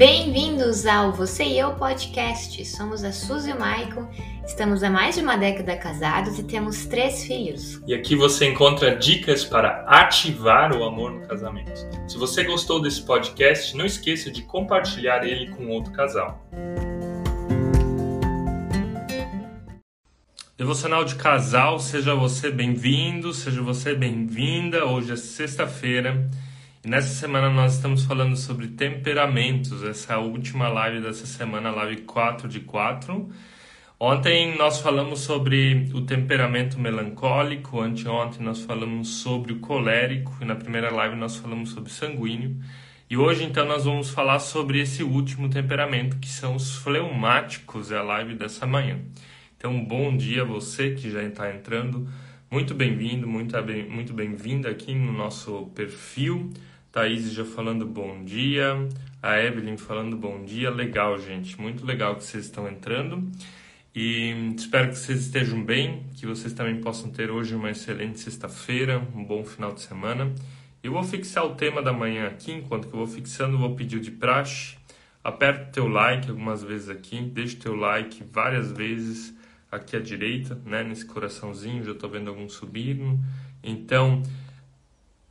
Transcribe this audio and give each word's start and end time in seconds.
Bem-vindos 0.00 0.86
ao 0.86 1.12
Você 1.12 1.44
e 1.44 1.58
Eu 1.58 1.74
Podcast. 1.74 2.64
Somos 2.64 3.04
a 3.04 3.12
Suzy 3.12 3.50
e 3.50 3.52
o 3.52 3.60
Maicon, 3.60 4.08
estamos 4.46 4.82
há 4.82 4.88
mais 4.88 5.16
de 5.16 5.20
uma 5.20 5.36
década 5.36 5.76
casados 5.76 6.38
e 6.38 6.42
temos 6.42 6.86
três 6.86 7.22
filhos. 7.24 7.82
E 7.86 7.92
aqui 7.92 8.16
você 8.16 8.48
encontra 8.48 8.96
dicas 8.96 9.44
para 9.44 9.84
ativar 9.86 10.74
o 10.74 10.84
amor 10.84 11.12
no 11.12 11.28
casamento. 11.28 11.86
Se 12.08 12.16
você 12.16 12.44
gostou 12.44 12.80
desse 12.80 13.02
podcast, 13.02 13.76
não 13.76 13.84
esqueça 13.84 14.30
de 14.30 14.40
compartilhar 14.40 15.22
ele 15.22 15.50
com 15.50 15.68
outro 15.68 15.92
casal. 15.92 16.48
Devocional 20.56 21.04
de 21.04 21.16
casal, 21.16 21.78
seja 21.78 22.14
você 22.14 22.50
bem-vindo, 22.50 23.34
seja 23.34 23.60
você 23.60 23.94
bem-vinda. 23.94 24.86
Hoje 24.86 25.12
é 25.12 25.16
sexta-feira. 25.16 26.26
E 26.82 26.88
nessa 26.88 27.12
semana 27.12 27.50
nós 27.50 27.74
estamos 27.74 28.04
falando 28.04 28.34
sobre 28.36 28.68
temperamentos, 28.68 29.84
essa 29.84 30.18
última 30.18 30.66
live 30.68 31.02
dessa 31.02 31.26
semana, 31.26 31.70
live 31.70 31.98
4 32.02 32.48
de 32.48 32.60
4. 32.60 33.28
Ontem 33.98 34.56
nós 34.56 34.80
falamos 34.80 35.20
sobre 35.20 35.90
o 35.92 36.00
temperamento 36.00 36.80
melancólico, 36.80 37.82
anteontem 37.82 38.42
nós 38.42 38.62
falamos 38.62 39.08
sobre 39.16 39.52
o 39.52 39.58
colérico 39.58 40.34
e 40.40 40.46
na 40.46 40.56
primeira 40.56 40.90
live 40.90 41.16
nós 41.16 41.36
falamos 41.36 41.68
sobre 41.68 41.92
sanguíneo. 41.92 42.56
E 43.10 43.16
hoje 43.16 43.44
então 43.44 43.66
nós 43.66 43.84
vamos 43.84 44.08
falar 44.08 44.38
sobre 44.38 44.80
esse 44.80 45.02
último 45.02 45.50
temperamento, 45.50 46.16
que 46.16 46.28
são 46.28 46.56
os 46.56 46.76
fleumáticos, 46.76 47.92
é 47.92 47.98
a 47.98 48.02
live 48.02 48.34
dessa 48.34 48.66
manhã. 48.66 48.98
Então, 49.54 49.84
bom 49.84 50.16
dia 50.16 50.40
a 50.40 50.46
você 50.46 50.92
que 50.94 51.10
já 51.10 51.22
está 51.22 51.54
entrando. 51.54 52.08
Muito 52.50 52.74
bem-vindo, 52.74 53.28
muito, 53.28 53.54
muito 53.90 54.14
bem-vinda 54.14 54.70
aqui 54.70 54.94
no 54.94 55.12
nosso 55.12 55.66
perfil. 55.74 56.50
Thaís 56.92 57.32
já 57.32 57.44
falando 57.44 57.86
bom 57.86 58.24
dia, 58.24 58.74
a 59.22 59.40
Evelyn 59.40 59.76
falando 59.76 60.16
bom 60.16 60.44
dia. 60.44 60.70
Legal, 60.70 61.16
gente, 61.20 61.60
muito 61.60 61.86
legal 61.86 62.16
que 62.16 62.24
vocês 62.24 62.46
estão 62.46 62.68
entrando. 62.68 63.30
E 63.94 64.52
espero 64.56 64.88
que 64.88 64.96
vocês 64.96 65.20
estejam 65.20 65.64
bem, 65.64 66.02
que 66.16 66.26
vocês 66.26 66.52
também 66.52 66.80
possam 66.80 67.08
ter 67.08 67.30
hoje 67.30 67.54
uma 67.54 67.70
excelente 67.70 68.18
sexta-feira, 68.18 68.98
um 69.14 69.24
bom 69.24 69.44
final 69.44 69.72
de 69.72 69.82
semana. 69.82 70.34
Eu 70.82 70.92
vou 70.92 71.04
fixar 71.04 71.44
o 71.44 71.54
tema 71.54 71.80
da 71.80 71.92
manhã 71.92 72.26
aqui, 72.26 72.50
enquanto 72.50 72.88
que 72.88 72.94
eu 72.94 72.98
vou 72.98 73.06
fixando, 73.06 73.56
vou 73.56 73.76
pedir 73.76 74.00
de 74.00 74.10
praxe. 74.10 74.74
Aperta 75.22 75.68
o 75.68 75.72
teu 75.72 75.86
like 75.86 76.28
algumas 76.28 76.64
vezes 76.64 76.88
aqui, 76.88 77.20
deixa 77.20 77.56
o 77.56 77.60
teu 77.60 77.76
like 77.76 78.24
várias 78.32 78.72
vezes 78.72 79.32
aqui 79.70 79.94
à 79.94 80.00
direita, 80.00 80.60
né, 80.66 80.82
nesse 80.82 81.04
coraçãozinho, 81.04 81.84
já 81.84 81.92
estou 81.92 82.10
vendo 82.10 82.30
alguns 82.30 82.54
subindo. 82.54 83.16
Então, 83.62 84.22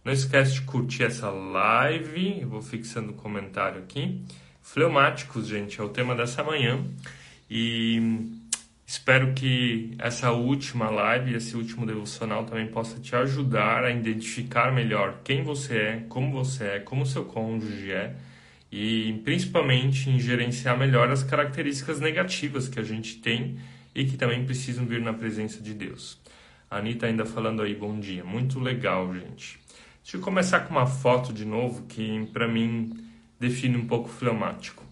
não 0.09 0.13
esquece 0.13 0.53
de 0.53 0.61
curtir 0.63 1.03
essa 1.03 1.29
live, 1.29 2.39
eu 2.41 2.49
vou 2.49 2.63
fixando 2.63 3.11
o 3.11 3.13
comentário 3.13 3.79
aqui. 3.79 4.19
Fleumáticos, 4.59 5.45
gente, 5.45 5.79
é 5.79 5.83
o 5.83 5.89
tema 5.89 6.15
dessa 6.15 6.43
manhã. 6.43 6.83
E 7.47 8.27
espero 8.87 9.35
que 9.35 9.93
essa 9.99 10.31
última 10.31 10.89
live, 10.89 11.35
esse 11.35 11.55
último 11.55 11.85
devocional 11.85 12.43
também 12.43 12.65
possa 12.65 12.99
te 12.99 13.15
ajudar 13.15 13.83
a 13.83 13.91
identificar 13.91 14.73
melhor 14.73 15.19
quem 15.23 15.43
você 15.43 15.77
é, 15.77 16.05
como 16.09 16.31
você 16.31 16.63
é, 16.63 16.79
como 16.79 17.05
seu 17.05 17.25
cônjuge 17.25 17.91
é 17.91 18.15
e 18.71 19.21
principalmente 19.23 20.09
em 20.09 20.19
gerenciar 20.19 20.75
melhor 20.75 21.11
as 21.11 21.21
características 21.21 21.99
negativas 21.99 22.67
que 22.67 22.79
a 22.79 22.83
gente 22.83 23.17
tem 23.17 23.59
e 23.93 24.05
que 24.05 24.17
também 24.17 24.43
precisam 24.43 24.87
vir 24.87 25.01
na 25.01 25.13
presença 25.13 25.61
de 25.61 25.75
Deus. 25.75 26.19
A 26.67 26.77
Anitta 26.77 27.05
ainda 27.05 27.27
falando 27.27 27.61
aí, 27.61 27.75
bom 27.75 27.99
dia. 27.99 28.23
Muito 28.23 28.59
legal, 28.59 29.13
gente. 29.13 29.68
Deixa 30.03 30.17
eu 30.17 30.21
começar 30.21 30.61
com 30.61 30.71
uma 30.71 30.87
foto 30.87 31.31
de 31.31 31.45
novo 31.45 31.85
que 31.85 32.25
para 32.33 32.47
mim 32.47 32.91
define 33.39 33.77
um 33.77 33.85
pouco 33.85 34.09
fleumático. 34.09 34.83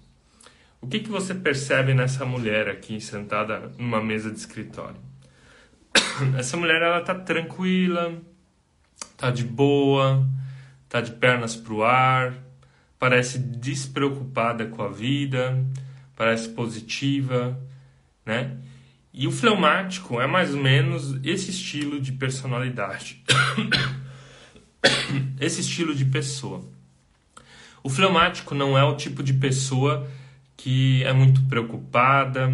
O 0.80 0.88
que, 0.88 1.00
que 1.00 1.10
você 1.10 1.34
percebe 1.34 1.94
nessa 1.94 2.24
mulher 2.24 2.70
aqui 2.70 3.02
sentada 3.02 3.72
numa 3.78 4.02
mesa 4.02 4.32
de 4.32 4.38
escritório? 4.38 5.00
Essa 6.38 6.56
mulher 6.56 6.82
ela 6.82 7.02
tá 7.02 7.16
tranquila, 7.16 8.22
tá 9.17 9.32
de 9.32 9.44
boa, 9.44 10.26
tá 10.88 11.02
de 11.02 11.12
pernas 11.12 11.56
pro 11.56 11.84
ar, 11.84 12.34
parece 13.00 13.40
despreocupada 13.40 14.67
com 14.67 14.84
a 14.84 14.90
vida, 14.90 15.66
parece 16.16 16.50
positiva, 16.50 17.60
né? 18.26 18.58
E 19.12 19.28
o 19.28 19.32
fleumático 19.32 20.22
é 20.22 20.28
mais 20.28 20.54
ou 20.54 20.62
menos 20.62 21.20
esse 21.23 21.50
estilo 21.50 22.00
de 22.00 22.12
personalidade. 22.12 23.23
esse 25.39 25.61
estilo 25.61 25.95
de 25.95 26.05
pessoa. 26.05 26.64
O 27.83 27.89
fleumático 27.89 28.54
não 28.54 28.77
é 28.77 28.83
o 28.83 28.95
tipo 28.95 29.23
de 29.23 29.33
pessoa 29.33 30.08
que 30.55 31.04
é 31.04 31.14
muito 31.14 31.42
preocupada, 31.43 32.52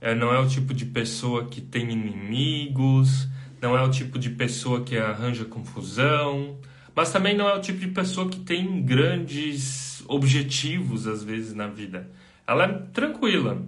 é, 0.00 0.14
não 0.14 0.32
é 0.32 0.38
o 0.38 0.48
tipo 0.48 0.74
de 0.74 0.84
pessoa 0.84 1.46
que 1.46 1.60
tem 1.60 1.90
inimigos, 1.90 3.28
não 3.62 3.76
é 3.76 3.82
o 3.82 3.90
tipo 3.90 4.18
de 4.18 4.30
pessoa 4.30 4.82
que 4.82 4.98
arranja 4.98 5.44
confusão, 5.44 6.58
mas 6.94 7.12
também 7.12 7.36
não 7.36 7.48
é 7.48 7.54
o 7.54 7.60
tipo 7.60 7.78
de 7.78 7.88
pessoa 7.88 8.28
que 8.28 8.40
tem 8.40 8.82
grandes 8.82 10.02
objetivos 10.08 11.06
às 11.06 11.22
vezes 11.22 11.54
na 11.54 11.66
vida. 11.66 12.10
Ela 12.46 12.64
é 12.64 12.72
tranquila 12.92 13.64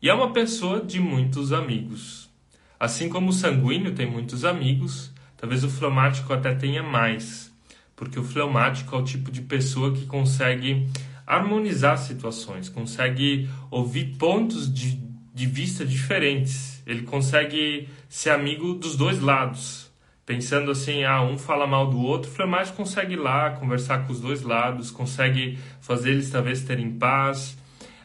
e 0.00 0.08
é 0.08 0.14
uma 0.14 0.32
pessoa 0.32 0.80
de 0.80 1.00
muitos 1.00 1.52
amigos. 1.52 2.28
Assim 2.78 3.08
como 3.08 3.30
o 3.30 3.32
sanguíneo 3.32 3.94
tem 3.94 4.10
muitos 4.10 4.44
amigos, 4.44 5.12
talvez 5.36 5.64
o 5.64 5.70
fleumático 5.70 6.32
até 6.32 6.54
tenha 6.54 6.82
mais, 6.82 7.52
porque 7.94 8.18
o 8.18 8.24
fleumático 8.24 8.94
é 8.94 8.98
o 8.98 9.04
tipo 9.04 9.30
de 9.30 9.42
pessoa 9.42 9.92
que 9.92 10.06
consegue 10.06 10.88
harmonizar 11.26 11.98
situações, 11.98 12.68
consegue 12.68 13.48
ouvir 13.70 14.16
pontos 14.16 14.72
de, 14.72 15.00
de 15.34 15.46
vista 15.46 15.84
diferentes, 15.84 16.82
ele 16.86 17.02
consegue 17.02 17.88
ser 18.08 18.30
amigo 18.30 18.74
dos 18.74 18.96
dois 18.96 19.20
lados. 19.20 19.86
Pensando 20.24 20.72
assim, 20.72 21.04
ah, 21.04 21.22
um 21.22 21.38
fala 21.38 21.68
mal 21.68 21.88
do 21.88 22.00
outro, 22.00 22.30
o 22.30 22.34
fleumático 22.34 22.76
consegue 22.76 23.14
ir 23.14 23.16
lá 23.16 23.50
conversar 23.50 24.06
com 24.06 24.12
os 24.12 24.20
dois 24.20 24.42
lados, 24.42 24.90
consegue 24.90 25.58
fazer 25.80 26.10
eles 26.10 26.30
talvez 26.30 26.62
terem 26.62 26.90
paz. 26.90 27.56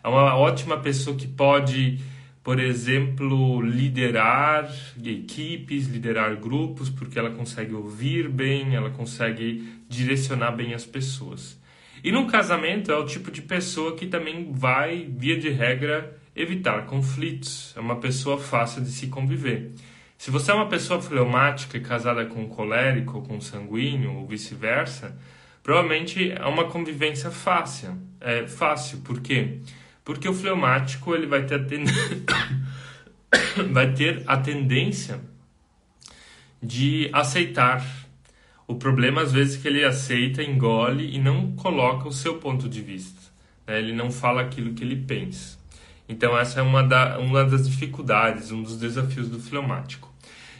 É 0.03 0.07
uma 0.07 0.35
ótima 0.35 0.77
pessoa 0.77 1.15
que 1.15 1.27
pode 1.27 1.99
por 2.43 2.59
exemplo, 2.59 3.61
liderar 3.61 4.67
equipes, 5.03 5.87
liderar 5.87 6.35
grupos, 6.37 6.89
porque 6.89 7.19
ela 7.19 7.29
consegue 7.29 7.73
ouvir 7.73 8.27
bem, 8.29 8.75
ela 8.75 8.89
consegue 8.89 9.81
direcionar 9.87 10.51
bem 10.51 10.73
as 10.73 10.85
pessoas. 10.85 11.59
E 12.03 12.11
num 12.11 12.25
casamento 12.25 12.91
é 12.91 12.97
o 12.97 13.05
tipo 13.05 13.29
de 13.29 13.43
pessoa 13.43 13.95
que 13.95 14.07
também 14.07 14.51
vai, 14.51 15.07
via 15.07 15.37
de 15.37 15.49
regra, 15.49 16.17
evitar 16.35 16.87
conflitos. 16.87 17.75
É 17.77 17.79
uma 17.79 17.97
pessoa 17.97 18.39
fácil 18.39 18.81
de 18.81 18.89
se 18.89 19.07
conviver. 19.07 19.73
Se 20.17 20.31
você 20.31 20.51
é 20.51 20.53
uma 20.55 20.67
pessoa 20.67 20.99
fleumática 20.99 21.77
e 21.77 21.81
casada 21.81 22.25
com 22.25 22.41
um 22.41 22.47
colérico 22.47 23.17
ou 23.17 23.23
com 23.23 23.35
um 23.35 23.41
sanguíneo 23.41 24.13
ou 24.13 24.27
vice-versa, 24.27 25.15
provavelmente 25.61 26.31
é 26.31 26.45
uma 26.45 26.65
convivência 26.65 27.29
fácil. 27.29 27.95
É 28.19 28.47
fácil, 28.47 28.99
por 28.99 29.21
quê? 29.21 29.59
Porque 29.59 29.59
porque 30.03 30.27
o 30.27 30.33
fleumático 30.33 31.13
ele 31.13 31.27
vai 31.27 31.45
ter 31.45 31.55
a, 31.55 31.63
ten... 31.63 31.83
vai 33.71 33.93
ter 33.93 34.23
a 34.27 34.37
tendência 34.37 35.21
de 36.61 37.09
aceitar. 37.13 37.85
O 38.67 38.75
problema 38.75 39.21
às 39.21 39.31
vezes 39.31 39.61
que 39.61 39.67
ele 39.67 39.83
aceita, 39.83 40.41
engole 40.41 41.13
e 41.13 41.19
não 41.19 41.51
coloca 41.53 42.07
o 42.07 42.11
seu 42.11 42.37
ponto 42.37 42.69
de 42.69 42.81
vista. 42.81 43.19
Né? 43.67 43.79
Ele 43.79 43.93
não 43.93 44.11
fala 44.11 44.41
aquilo 44.41 44.73
que 44.73 44.83
ele 44.83 44.95
pensa. 44.95 45.59
Então 46.07 46.37
essa 46.37 46.59
é 46.59 46.63
uma, 46.63 46.83
da, 46.83 47.19
uma 47.19 47.43
das 47.43 47.67
dificuldades, 47.67 48.51
um 48.51 48.61
dos 48.61 48.77
desafios 48.77 49.29
do 49.29 49.39
fleumático. 49.39 50.11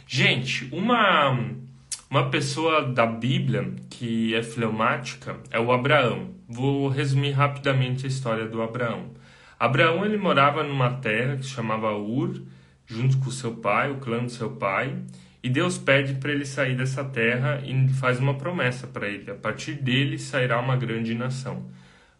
Gente, 0.06 0.68
uma, 0.72 1.38
uma 2.10 2.28
pessoa 2.28 2.84
da 2.84 3.06
Bíblia 3.06 3.74
que 3.88 4.34
é 4.34 4.42
fleumática 4.42 5.38
é 5.50 5.58
o 5.58 5.72
Abraão. 5.72 6.30
Vou 6.48 6.88
resumir 6.88 7.30
rapidamente 7.30 8.04
a 8.04 8.08
história 8.08 8.46
do 8.46 8.60
Abraão. 8.60 9.10
Abraão 9.62 10.04
ele 10.04 10.16
morava 10.16 10.64
numa 10.64 10.90
terra 10.94 11.36
que 11.36 11.44
se 11.44 11.50
chamava 11.50 11.96
Ur, 11.96 12.42
junto 12.84 13.16
com 13.18 13.30
seu 13.30 13.54
pai, 13.54 13.92
o 13.92 13.98
clã 13.98 14.24
do 14.24 14.28
seu 14.28 14.50
pai, 14.56 14.96
e 15.40 15.48
Deus 15.48 15.78
pede 15.78 16.14
para 16.14 16.32
ele 16.32 16.44
sair 16.44 16.76
dessa 16.76 17.04
terra 17.04 17.62
e 17.64 17.88
faz 17.90 18.18
uma 18.18 18.34
promessa 18.34 18.88
para 18.88 19.06
ele: 19.06 19.30
a 19.30 19.36
partir 19.36 19.74
dele 19.74 20.18
sairá 20.18 20.58
uma 20.58 20.76
grande 20.76 21.14
nação. 21.14 21.70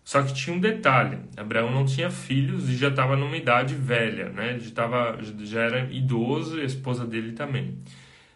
Só 0.05 0.23
que 0.23 0.33
tinha 0.33 0.55
um 0.55 0.61
detalhe: 0.61 1.19
Abraão 1.37 1.69
não 1.73 1.85
tinha 1.85 2.11
filhos 2.11 2.69
e 2.69 2.77
já 2.77 2.91
estava 2.91 3.17
numa 3.17 3.37
idade 3.37 3.75
velha, 3.75 4.29
né? 4.29 4.61
Já, 4.61 4.71
tava, 4.71 5.19
já 5.43 5.63
era 5.63 5.93
idoso 5.93 6.61
e 6.61 6.63
a 6.63 6.65
esposa 6.65 7.05
dele 7.05 7.33
também. 7.33 7.77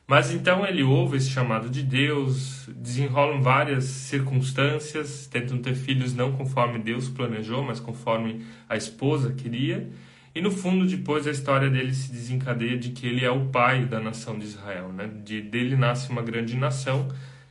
Mas 0.06 0.30
então 0.30 0.64
ele 0.64 0.84
ouve 0.84 1.16
esse 1.16 1.28
chamado 1.28 1.68
de 1.68 1.82
Deus, 1.82 2.68
desenrolam 2.68 3.42
várias 3.42 3.84
circunstâncias, 3.84 5.26
tentam 5.26 5.58
ter 5.58 5.74
filhos 5.74 6.14
não 6.14 6.30
conforme 6.30 6.78
Deus 6.78 7.08
planejou, 7.08 7.62
mas 7.64 7.80
conforme 7.80 8.46
a 8.68 8.76
esposa 8.76 9.32
queria. 9.32 9.90
E 10.32 10.40
no 10.40 10.50
fundo, 10.50 10.86
depois 10.86 11.26
a 11.26 11.30
história 11.32 11.68
dele 11.68 11.92
se 11.92 12.12
desencadeia 12.12 12.78
de 12.78 12.90
que 12.90 13.06
ele 13.06 13.24
é 13.24 13.30
o 13.30 13.46
pai 13.46 13.84
da 13.84 13.98
nação 13.98 14.38
de 14.38 14.44
Israel. 14.44 14.92
Né? 14.92 15.10
De, 15.24 15.40
dele 15.42 15.74
nasce 15.74 16.08
uma 16.10 16.22
grande 16.22 16.54
nação, 16.54 17.08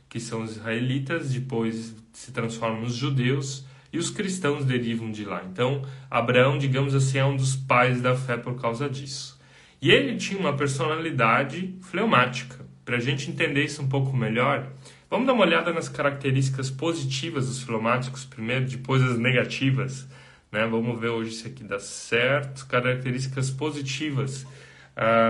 que 0.08 0.18
são 0.18 0.42
os 0.42 0.52
israelitas, 0.52 1.30
depois 1.32 1.94
se 2.12 2.32
transformam 2.32 2.82
nos 2.82 2.94
judeus, 2.94 3.66
e 3.92 3.98
os 3.98 4.08
cristãos 4.08 4.64
derivam 4.64 5.10
de 5.10 5.24
lá. 5.24 5.42
Então, 5.44 5.82
Abraão, 6.10 6.56
digamos 6.56 6.94
assim, 6.94 7.18
é 7.18 7.24
um 7.24 7.36
dos 7.36 7.54
pais 7.54 8.00
da 8.00 8.14
fé 8.14 8.36
por 8.36 8.58
causa 8.58 8.88
disso. 8.88 9.35
E 9.80 9.90
ele 9.90 10.16
tinha 10.16 10.38
uma 10.38 10.56
personalidade 10.56 11.74
fleumática. 11.82 12.64
Para 12.84 12.96
a 12.96 13.00
gente 13.00 13.30
entender 13.30 13.64
isso 13.64 13.82
um 13.82 13.88
pouco 13.88 14.16
melhor, 14.16 14.70
vamos 15.10 15.26
dar 15.26 15.32
uma 15.32 15.44
olhada 15.44 15.72
nas 15.72 15.88
características 15.88 16.70
positivas 16.70 17.46
dos 17.46 17.62
fleumáticos 17.62 18.24
primeiro, 18.24 18.64
depois 18.66 19.02
as 19.02 19.18
negativas. 19.18 20.08
Né? 20.50 20.66
Vamos 20.66 20.98
ver 21.00 21.08
hoje 21.08 21.32
se 21.32 21.48
aqui 21.48 21.64
dá 21.64 21.78
certo. 21.78 22.66
Características 22.66 23.50
positivas 23.50 24.46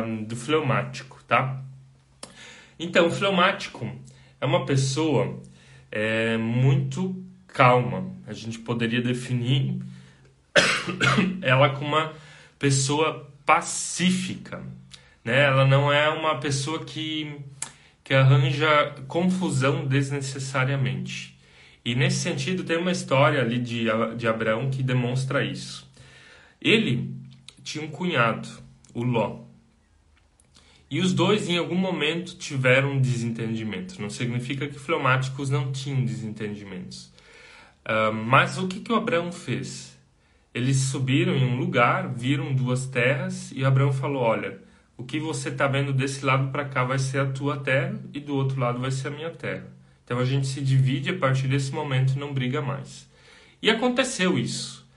um, 0.05 0.25
do 0.25 0.37
fleumático, 0.37 1.23
tá? 1.27 1.63
Então, 2.79 3.07
o 3.07 3.11
fleumático 3.11 3.91
é 4.41 4.47
uma 4.47 4.67
pessoa 4.67 5.41
é, 5.91 6.37
muito 6.37 7.25
calma. 7.49 8.11
A 8.27 8.33
gente 8.33 8.59
poderia 8.59 9.01
definir 9.01 9.81
ela 11.41 11.71
como 11.71 11.89
uma 11.89 12.13
pessoa 12.59 13.31
pacífica. 13.47 14.63
Né? 15.25 15.45
Ela 15.45 15.65
não 15.65 15.93
é 15.93 16.09
uma 16.11 16.39
pessoa 16.39 16.85
que, 16.85 17.41
que 18.05 18.13
arranja 18.13 18.95
confusão 19.07 19.87
desnecessariamente. 19.87 21.39
E 21.85 21.95
nesse 21.95 22.19
sentido, 22.19 22.65
tem 22.65 22.77
uma 22.77 22.91
história 22.91 23.41
ali 23.41 23.59
de, 23.59 23.87
de 24.17 24.27
Abraão 24.27 24.69
que 24.69 24.83
demonstra 24.83 25.45
isso. 25.45 25.89
Ele 26.61 27.15
tinha 27.63 27.85
um 27.85 27.89
cunhado, 27.89 28.49
o 28.93 29.05
Ló. 29.05 29.47
E 30.91 31.01
os 31.01 31.13
dois, 31.13 31.49
em 31.49 31.59
algum 31.59 31.75
momento, 31.77 32.37
tiveram 32.37 32.93
um 32.93 33.01
desentendimento. 33.01 34.01
Não 34.01 34.11
significa 34.11 34.69
que 34.69 34.79
fleumáticos 34.79 35.51
não 35.51 35.73
tinham 35.73 36.05
desentendimentos. 36.05 37.13
Uh, 37.85 38.13
mas 38.13 38.59
o 38.59 38.67
que, 38.69 38.81
que 38.81 38.93
o 38.93 38.97
Abraão 38.97 39.31
fez? 39.31 39.96
Eles 40.57 40.79
subiram 40.79 41.37
em 41.37 41.45
um 41.45 41.59
lugar, 41.59 42.09
viram 42.09 42.55
duas 42.55 42.87
terras 42.87 43.53
e 43.53 43.63
Abraão 43.63 43.93
falou: 43.93 44.23
Olha, 44.23 44.59
o 44.97 45.05
que 45.05 45.21
você 45.21 45.51
está 45.51 45.69
vendo 45.69 45.93
desse 45.93 46.25
lado 46.25 46.51
para 46.51 46.65
cá 46.65 46.83
vai 46.83 46.99
ser 46.99 47.19
a 47.19 47.27
tua 47.27 47.59
terra 47.59 48.01
e 48.15 48.19
do 48.19 48.35
outro 48.35 48.59
lado 48.59 48.81
vai 48.81 48.91
ser 48.91 49.09
a 49.09 49.11
minha 49.11 49.29
terra. 49.29 49.67
Então 50.03 50.19
a 50.19 50.25
gente 50.25 50.47
se 50.47 50.63
divide 50.63 51.11
a 51.11 51.19
partir 51.19 51.47
desse 51.47 51.71
momento 51.73 52.15
e 52.15 52.19
não 52.19 52.33
briga 52.33 52.63
mais. 52.63 53.07
E 53.61 53.69
aconteceu 53.69 54.39
isso. 54.39 54.89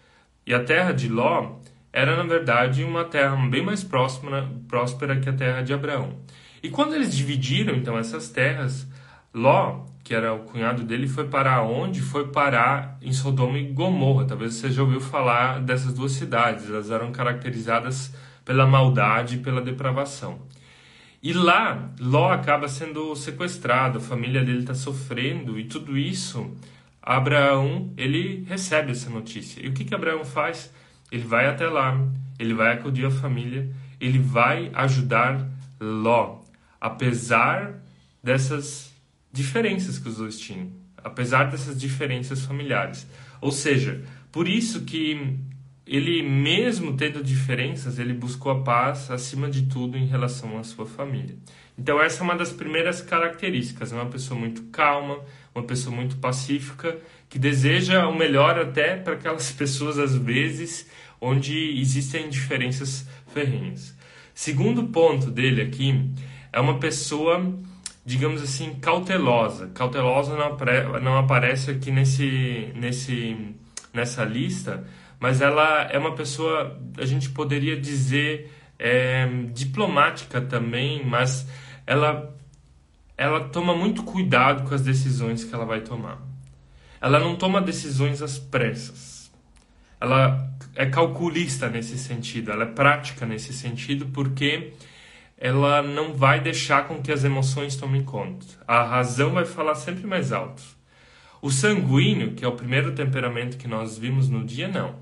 E 0.48 0.54
a 0.54 0.64
terra 0.64 0.94
de 0.94 1.10
Ló 1.10 1.58
era 1.92 2.16
na 2.16 2.24
verdade 2.24 2.82
uma 2.86 3.04
terra 3.04 3.36
bem 3.50 3.62
mais 3.62 3.84
próxima, 3.84 4.50
próspera 4.66 5.20
que 5.20 5.28
a 5.28 5.34
terra 5.34 5.62
de 5.62 5.74
Abraão. 5.74 6.22
E 6.64 6.70
quando 6.70 6.96
eles 6.96 7.14
dividiram 7.14 7.76
então 7.76 7.98
essas 7.98 8.30
terras, 8.30 8.88
Ló, 9.34 9.88
que 10.10 10.16
era 10.16 10.34
o 10.34 10.40
cunhado 10.40 10.82
dele, 10.82 11.08
foi 11.08 11.28
parar 11.28 11.62
onde? 11.62 12.02
Foi 12.02 12.30
parar 12.30 12.98
em 13.00 13.14
Sodoma 13.14 13.60
e 13.60 13.66
Gomorra. 13.66 14.26
Talvez 14.26 14.56
você 14.56 14.72
já 14.72 14.82
ouviu 14.82 15.00
falar 15.00 15.62
dessas 15.62 15.94
duas 15.94 16.14
cidades. 16.14 16.68
Elas 16.68 16.90
eram 16.90 17.12
caracterizadas 17.12 18.12
pela 18.44 18.66
maldade 18.66 19.36
e 19.36 19.38
pela 19.38 19.62
depravação. 19.62 20.42
E 21.22 21.32
lá, 21.32 21.92
Ló 22.00 22.32
acaba 22.32 22.68
sendo 22.68 23.16
sequestrado, 23.16 24.00
a 24.00 24.02
família 24.02 24.44
dele 24.44 24.62
está 24.62 24.74
sofrendo 24.74 25.60
e 25.60 25.66
tudo 25.66 25.96
isso. 25.96 26.58
Abraão, 27.00 27.94
ele 27.96 28.44
recebe 28.50 28.94
essa 28.94 29.12
notícia. 29.12 29.64
E 29.64 29.68
o 29.68 29.74
que, 29.74 29.86
que 29.86 29.94
Abraão 29.94 30.26
faz? 30.26 30.74
Ele 31.12 31.24
vai 31.24 31.46
até 31.46 31.68
lá, 31.68 32.04
ele 32.40 32.56
vai 32.56 32.74
acudir 32.74 33.06
a 33.06 33.12
família, 33.12 33.70
ele 34.02 34.18
vai 34.18 34.72
ajudar 34.74 35.48
Ló, 35.80 36.42
apesar 36.82 37.76
dessas 38.24 38.90
diferenças 39.32 40.00
que 40.00 40.08
os 40.10 40.18
dois 40.18 40.40
tinham, 40.40 40.72
apesar 40.98 41.46
dessas 41.46 41.80
diferenças 41.80 42.46
familiares. 42.46 43.08
Ou 43.42 43.52
seja, 43.52 44.04
por 44.32 44.48
isso 44.48 44.82
que 44.82 45.38
ele, 45.86 46.22
mesmo 46.22 46.96
tendo 46.96 47.24
diferenças, 47.24 47.98
ele 47.98 48.14
buscou 48.14 48.52
a 48.52 48.62
paz 48.62 49.10
acima 49.10 49.50
de 49.50 49.64
tudo 49.64 49.98
em 49.98 50.06
relação 50.06 50.58
à 50.58 50.64
sua 50.64 50.86
família. 50.86 51.36
Então, 51.78 52.00
essa 52.02 52.22
é 52.22 52.24
uma 52.24 52.36
das 52.36 52.52
primeiras 52.52 53.02
características. 53.02 53.92
É 53.92 53.96
uma 53.96 54.06
pessoa 54.06 54.40
muito 54.40 54.64
calma, 54.66 55.20
uma 55.56 55.64
pessoa 55.64 55.96
muito 55.96 56.18
pacífica, 56.18 56.98
que 57.30 57.40
deseja 57.40 58.08
o 58.08 58.16
melhor 58.16 58.60
até 58.60 58.98
para 58.98 59.14
aquelas 59.14 59.50
pessoas, 59.54 59.98
às 59.98 60.14
vezes, 60.14 60.88
onde 61.22 61.80
existem 61.80 62.30
diferenças 62.30 63.08
ferrenhas. 63.34 63.98
Segundo 64.34 64.84
ponto 64.90 65.32
dele 65.32 65.62
aqui 65.62 66.12
é 66.52 66.60
uma 66.60 66.80
pessoa, 66.80 67.60
digamos 68.06 68.42
assim, 68.42 68.76
cautelosa. 68.76 69.68
Cautelosa 69.74 70.36
não, 70.36 70.48
apare 70.48 71.00
não 71.02 71.18
aparece 71.18 71.72
aqui 71.72 71.92
nesse, 71.92 72.72
nesse, 72.76 73.56
nessa 73.94 74.24
lista, 74.24 74.86
mas 75.20 75.42
ela 75.42 75.84
é 75.84 75.98
uma 75.98 76.16
pessoa, 76.16 76.80
a 76.98 77.06
gente 77.06 77.30
poderia 77.30 77.80
dizer, 77.80 78.52
é, 78.78 79.28
diplomática 79.54 80.40
também, 80.40 81.06
mas 81.06 81.48
ela, 81.86 82.34
ela 83.18 83.42
toma 83.50 83.76
muito 83.76 84.04
cuidado 84.04 84.68
com 84.68 84.74
as 84.74 84.82
decisões 84.82 85.44
que 85.44 85.54
ela 85.54 85.66
vai 85.66 85.82
tomar. 85.82 86.20
Ela 87.02 87.20
não 87.20 87.36
toma 87.36 87.62
decisões 87.62 88.22
às 88.22 88.38
pressas. 88.38 89.32
Ela 90.00 90.50
é 90.76 90.86
calculista 90.86 91.70
nesse 91.70 91.98
sentido, 91.98 92.52
ela 92.52 92.64
é 92.64 92.68
prática 92.68 93.26
nesse 93.26 93.52
sentido, 93.52 94.08
porque 94.08 94.74
ela 95.42 95.82
não 95.82 96.14
vai 96.14 96.42
deixar 96.42 96.86
com 96.86 97.02
que 97.02 97.14
as 97.14 97.24
emoções 97.24 97.78
tomem 97.78 98.04
conta. 98.04 98.46
A 98.68 98.84
razão 98.84 99.32
vai 99.32 99.46
falar 99.46 99.74
sempre 99.76 100.06
mais 100.06 100.34
alto. 100.34 100.62
O 101.42 101.50
sanguíneo, 101.50 102.34
que 102.34 102.44
é 102.44 102.48
o 102.48 102.58
primeiro 102.58 102.94
temperamento 102.94 103.58
que 103.58 103.68
nós 103.68 103.98
vimos 103.98 104.28
no 104.28 104.44
dia, 104.44 104.68
não. 104.68 104.98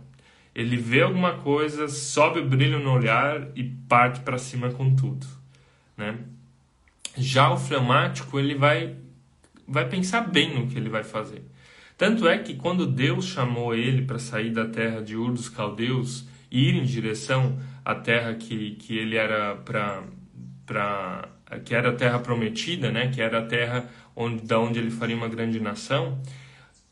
Ele 0.54 0.78
vê 0.78 1.02
alguma 1.02 1.38
coisa, 1.38 1.88
sobe 1.88 2.40
o 2.40 2.48
brilho 2.48 2.80
no 2.80 2.92
olhar 2.92 3.48
e 3.56 3.64
parte 3.64 4.20
para 4.20 4.38
cima 4.38 4.70
com 4.70 4.96
tudo, 4.96 5.26
né? 5.98 6.20
Já 7.18 7.50
o 7.52 7.58
fleumático, 7.58 8.40
ele 8.40 8.54
vai 8.54 8.96
vai 9.68 9.90
pensar 9.90 10.22
bem 10.22 10.54
no 10.54 10.68
que 10.68 10.78
ele 10.78 10.88
vai 10.88 11.04
fazer. 11.04 11.44
Tanto 11.98 12.28
é 12.28 12.38
que 12.38 12.56
quando 12.56 12.86
Deus 12.86 13.26
chamou 13.26 13.74
ele 13.74 14.04
para 14.04 14.20
sair 14.20 14.52
da 14.52 14.68
terra 14.68 15.02
de 15.02 15.16
Ur 15.16 15.32
dos 15.32 15.50
Caldeus 15.50 16.28
e 16.50 16.70
ir 16.70 16.76
em 16.76 16.86
direção 16.86 17.60
à 17.84 17.96
terra 17.96 18.36
que, 18.36 18.76
que 18.76 18.98
ele 18.98 19.18
era 19.18 19.56
para 19.56 20.04
para 20.68 21.30
que 21.64 21.74
era 21.74 21.90
a 21.90 21.96
terra 21.96 22.20
prometida, 22.20 22.92
né, 22.92 23.08
que 23.08 23.22
era 23.22 23.40
a 23.40 23.46
terra 23.46 23.90
onde 24.16 24.44
da 24.46 24.60
onde 24.60 24.78
ele 24.78 24.92
faria 24.92 25.16
uma 25.16 25.30
grande 25.30 25.60
nação, 25.60 26.22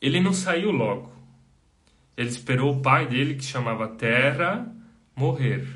ele 0.02 0.20
não 0.20 0.34
saiu 0.34 0.72
logo. 0.72 1.12
Ele 2.16 2.30
esperou 2.30 2.74
o 2.74 2.82
pai 2.82 3.06
dele 3.06 3.36
que 3.36 3.44
chamava 3.44 3.88
Terra 3.88 4.66
morrer. 5.16 5.68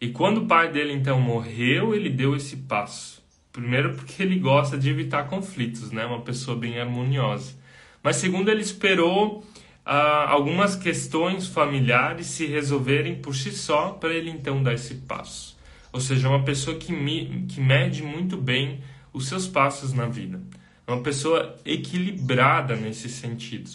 E 0.00 0.08
quando 0.08 0.38
o 0.38 0.46
pai 0.46 0.72
dele 0.72 0.92
então 0.92 1.20
morreu, 1.20 1.94
ele 1.94 2.08
deu 2.08 2.34
esse 2.34 2.56
passo. 2.56 3.22
Primeiro 3.52 3.94
porque 3.94 4.22
ele 4.22 4.38
gosta 4.38 4.78
de 4.78 4.88
evitar 4.88 5.28
conflitos, 5.28 5.90
né? 5.90 6.04
Uma 6.06 6.22
pessoa 6.22 6.56
bem 6.56 6.80
harmoniosa. 6.80 7.54
Mas 8.02 8.16
segundo, 8.16 8.50
ele 8.50 8.62
esperou 8.62 9.44
ah, 9.84 10.30
algumas 10.30 10.76
questões 10.76 11.46
familiares 11.46 12.26
se 12.26 12.46
resolverem 12.46 13.16
por 13.16 13.34
si 13.34 13.52
só 13.52 13.90
para 13.90 14.14
ele 14.14 14.30
então 14.30 14.62
dar 14.62 14.74
esse 14.74 14.94
passo. 14.94 15.53
Ou 15.94 16.00
seja, 16.00 16.28
uma 16.28 16.42
pessoa 16.42 16.76
que, 16.76 16.92
me, 16.92 17.46
que 17.48 17.60
mede 17.60 18.02
muito 18.02 18.36
bem 18.36 18.80
os 19.12 19.28
seus 19.28 19.46
passos 19.46 19.92
na 19.92 20.06
vida. 20.06 20.42
É 20.84 20.90
uma 20.90 21.04
pessoa 21.04 21.56
equilibrada 21.64 22.74
nesse 22.74 23.08
sentido. 23.08 23.70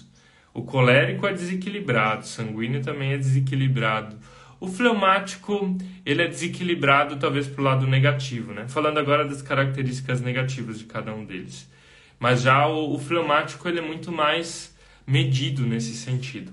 O 0.53 0.63
colérico 0.63 1.25
é 1.25 1.31
desequilibrado, 1.31 2.23
o 2.23 2.27
sanguíneo 2.27 2.83
também 2.83 3.13
é 3.13 3.17
desequilibrado. 3.17 4.17
O 4.59 4.67
fleumático, 4.67 5.77
ele 6.05 6.21
é 6.21 6.27
desequilibrado 6.27 7.15
talvez 7.15 7.47
para 7.47 7.61
o 7.61 7.63
lado 7.63 7.87
negativo, 7.87 8.51
né? 8.51 8.67
Falando 8.67 8.97
agora 8.97 9.25
das 9.25 9.41
características 9.41 10.19
negativas 10.19 10.77
de 10.77 10.83
cada 10.83 11.13
um 11.13 11.23
deles. 11.23 11.71
Mas 12.19 12.41
já 12.41 12.67
o, 12.67 12.95
o 12.95 12.99
fleumático 12.99 13.65
ele 13.65 13.79
é 13.79 13.81
muito 13.81 14.11
mais 14.11 14.75
medido 15.07 15.65
nesse 15.65 15.93
sentido. 15.93 16.51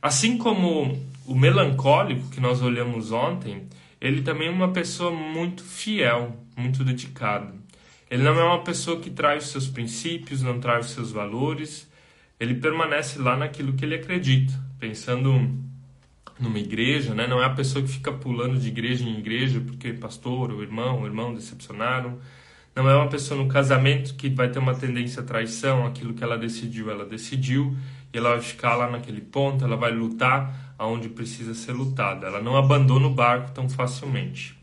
Assim 0.00 0.38
como 0.38 1.04
o 1.26 1.34
melancólico 1.34 2.30
que 2.30 2.40
nós 2.40 2.62
olhamos 2.62 3.10
ontem, 3.10 3.66
ele 4.04 4.20
também 4.20 4.48
é 4.48 4.50
uma 4.50 4.70
pessoa 4.70 5.10
muito 5.10 5.64
fiel, 5.64 6.36
muito 6.54 6.84
dedicada. 6.84 7.54
Ele 8.10 8.22
não 8.22 8.38
é 8.38 8.44
uma 8.44 8.62
pessoa 8.62 9.00
que 9.00 9.08
traz 9.08 9.44
os 9.44 9.50
seus 9.50 9.66
princípios, 9.66 10.42
não 10.42 10.60
traz 10.60 10.84
os 10.84 10.92
seus 10.92 11.10
valores, 11.10 11.90
ele 12.38 12.54
permanece 12.54 13.18
lá 13.18 13.34
naquilo 13.34 13.72
que 13.72 13.82
ele 13.82 13.94
acredita, 13.94 14.52
pensando 14.78 15.58
numa 16.38 16.58
igreja, 16.58 17.14
né? 17.14 17.26
não 17.26 17.42
é 17.42 17.46
a 17.46 17.50
pessoa 17.50 17.82
que 17.82 17.90
fica 17.90 18.12
pulando 18.12 18.58
de 18.58 18.68
igreja 18.68 19.08
em 19.08 19.18
igreja 19.18 19.58
porque 19.58 19.94
pastor 19.94 20.52
ou 20.52 20.62
irmão, 20.62 21.00
ou 21.00 21.06
irmão 21.06 21.32
decepcionaram, 21.32 22.18
não 22.76 22.90
é 22.90 22.94
uma 22.94 23.08
pessoa 23.08 23.42
no 23.42 23.48
casamento 23.48 24.16
que 24.16 24.28
vai 24.28 24.50
ter 24.50 24.58
uma 24.58 24.74
tendência 24.74 25.22
à 25.22 25.24
traição, 25.24 25.86
aquilo 25.86 26.12
que 26.12 26.22
ela 26.22 26.36
decidiu, 26.36 26.90
ela 26.90 27.06
decidiu, 27.06 27.74
e 28.12 28.18
ela 28.18 28.30
vai 28.30 28.42
ficar 28.42 28.74
lá 28.74 28.90
naquele 28.90 29.22
ponto, 29.22 29.64
ela 29.64 29.76
vai 29.76 29.92
lutar 29.92 30.63
aonde 30.78 31.08
precisa 31.08 31.54
ser 31.54 31.72
lutada. 31.72 32.26
Ela 32.26 32.40
não 32.40 32.56
abandona 32.56 33.06
o 33.06 33.14
barco 33.14 33.50
tão 33.52 33.68
facilmente. 33.68 34.56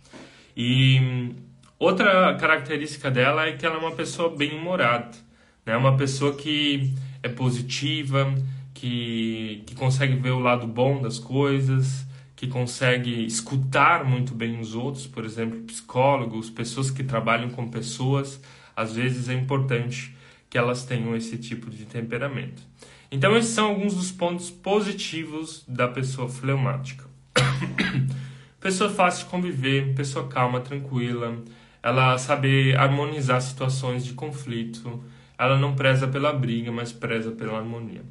E 0.55 1.33
outra 1.79 2.35
característica 2.35 3.09
dela 3.09 3.45
é 3.47 3.53
que 3.53 3.65
ela 3.65 3.75
é 3.75 3.79
uma 3.79 3.91
pessoa 3.91 4.35
bem 4.35 4.57
humorada, 4.57 5.17
né? 5.65 5.75
Uma 5.77 5.95
pessoa 5.95 6.35
que 6.35 6.93
é 7.23 7.29
positiva, 7.29 8.33
que, 8.73 9.63
que 9.65 9.75
consegue 9.75 10.15
ver 10.15 10.31
o 10.31 10.39
lado 10.39 10.67
bom 10.67 11.01
das 11.01 11.19
coisas, 11.19 12.05
que 12.35 12.47
consegue 12.47 13.25
escutar 13.25 14.03
muito 14.03 14.33
bem 14.33 14.59
os 14.59 14.73
outros, 14.73 15.05
por 15.05 15.23
exemplo, 15.23 15.59
psicólogos, 15.61 16.49
pessoas 16.49 16.89
que 16.89 17.03
trabalham 17.03 17.51
com 17.51 17.69
pessoas, 17.69 18.41
às 18.75 18.93
vezes 18.93 19.29
é 19.29 19.33
importante 19.33 20.15
que 20.49 20.57
elas 20.57 20.83
tenham 20.83 21.15
esse 21.15 21.37
tipo 21.37 21.69
de 21.69 21.85
temperamento. 21.85 22.63
Então, 23.11 23.35
esses 23.35 23.51
são 23.51 23.67
alguns 23.67 23.95
dos 23.95 24.09
pontos 24.09 24.49
positivos 24.49 25.65
da 25.67 25.85
pessoa 25.85 26.29
fleumática. 26.29 27.03
pessoa 28.57 28.89
fácil 28.89 29.25
de 29.25 29.31
conviver, 29.31 29.93
pessoa 29.93 30.29
calma, 30.29 30.61
tranquila, 30.61 31.43
ela 31.83 32.17
sabe 32.17 32.73
harmonizar 32.73 33.41
situações 33.41 34.05
de 34.05 34.13
conflito, 34.13 35.03
ela 35.37 35.59
não 35.59 35.75
preza 35.75 36.07
pela 36.07 36.31
briga, 36.31 36.71
mas 36.71 36.93
preza 36.93 37.31
pela 37.31 37.57
harmonia. 37.57 38.01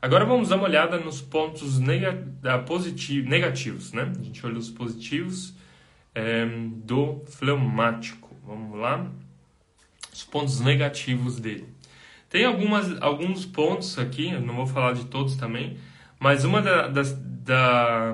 Agora 0.00 0.24
vamos 0.24 0.50
dar 0.50 0.56
uma 0.56 0.66
olhada 0.66 0.98
nos 0.98 1.20
pontos 1.20 1.80
positivo, 2.66 3.28
negativos, 3.28 3.92
né? 3.92 4.12
A 4.16 4.22
gente 4.22 4.46
olha 4.46 4.58
os 4.58 4.70
positivos 4.70 5.54
é, 6.14 6.46
do 6.84 7.24
fleumático. 7.26 8.36
Vamos 8.46 8.78
lá? 8.78 9.10
Os 10.12 10.22
pontos 10.22 10.60
negativos 10.60 11.40
dele. 11.40 11.73
Tem 12.34 12.44
algumas, 12.44 13.00
alguns 13.00 13.46
pontos 13.46 13.96
aqui, 13.96 14.32
não 14.32 14.56
vou 14.56 14.66
falar 14.66 14.92
de 14.94 15.04
todos 15.04 15.36
também, 15.36 15.78
mas 16.18 16.42
uma 16.42 16.60
da, 16.60 16.88
das, 16.88 17.12
da, 17.12 18.12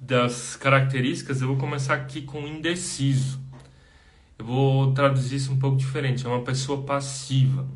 das 0.00 0.54
características, 0.54 1.40
eu 1.42 1.48
vou 1.48 1.56
começar 1.56 1.94
aqui 1.94 2.22
com 2.22 2.46
indeciso. 2.46 3.40
Eu 4.38 4.44
vou 4.44 4.94
traduzir 4.94 5.34
isso 5.38 5.52
um 5.52 5.58
pouco 5.58 5.76
diferente. 5.76 6.24
É 6.24 6.28
uma 6.28 6.44
pessoa 6.44 6.84
passiva. 6.84 7.66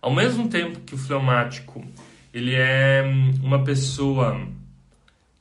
Ao 0.00 0.10
mesmo 0.10 0.48
tempo 0.48 0.80
que 0.80 0.94
o 0.94 0.98
fleumático 0.98 1.84
ele 2.32 2.54
é 2.54 3.04
hum, 3.06 3.34
uma 3.42 3.62
pessoa 3.62 4.48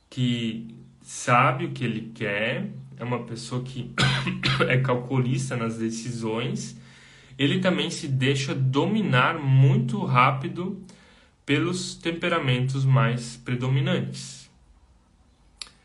que 0.09 0.75
sabe 1.01 1.63
o 1.63 1.71
que 1.71 1.85
ele 1.85 2.11
quer, 2.13 2.67
é 2.97 3.05
uma 3.05 3.23
pessoa 3.23 3.63
que 3.63 3.89
é 4.67 4.79
calculista 4.79 5.55
nas 5.55 5.77
decisões, 5.77 6.75
ele 7.37 7.59
também 7.59 7.89
se 7.89 8.07
deixa 8.07 8.53
dominar 8.53 9.39
muito 9.39 10.03
rápido 10.03 10.81
pelos 11.45 11.95
temperamentos 11.95 12.85
mais 12.85 13.37
predominantes. 13.37 14.49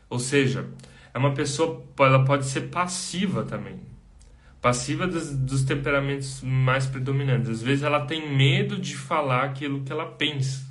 Ou 0.09 0.19
seja, 0.19 0.69
é 1.13 1.17
uma 1.17 1.33
pessoa, 1.33 1.83
ela 1.99 2.23
pode 2.23 2.45
ser 2.45 2.69
passiva 2.69 3.43
também 3.43 3.79
passiva 4.61 5.07
dos, 5.07 5.35
dos, 5.35 5.63
temperamentos 5.63 6.41
mais 6.41 6.85
predominantes. 6.85 7.49
Às 7.49 7.61
vezes 7.61 7.83
ela 7.83 8.05
tem 8.05 8.35
medo 8.35 8.77
de 8.77 8.95
falar 8.95 9.43
aquilo 9.43 9.81
que 9.83 9.91
ela 9.91 10.05
pensa. 10.05 10.65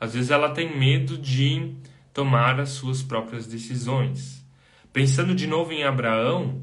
Às 0.00 0.14
vezes 0.14 0.30
ela 0.30 0.50
tem 0.50 0.78
medo 0.78 1.18
de 1.18 1.74
tomar 2.14 2.58
as 2.58 2.70
suas 2.70 3.02
próprias 3.02 3.46
decisões. 3.46 4.44
Pensando 4.92 5.34
de 5.34 5.46
novo 5.46 5.72
em 5.72 5.84
Abraão, 5.84 6.62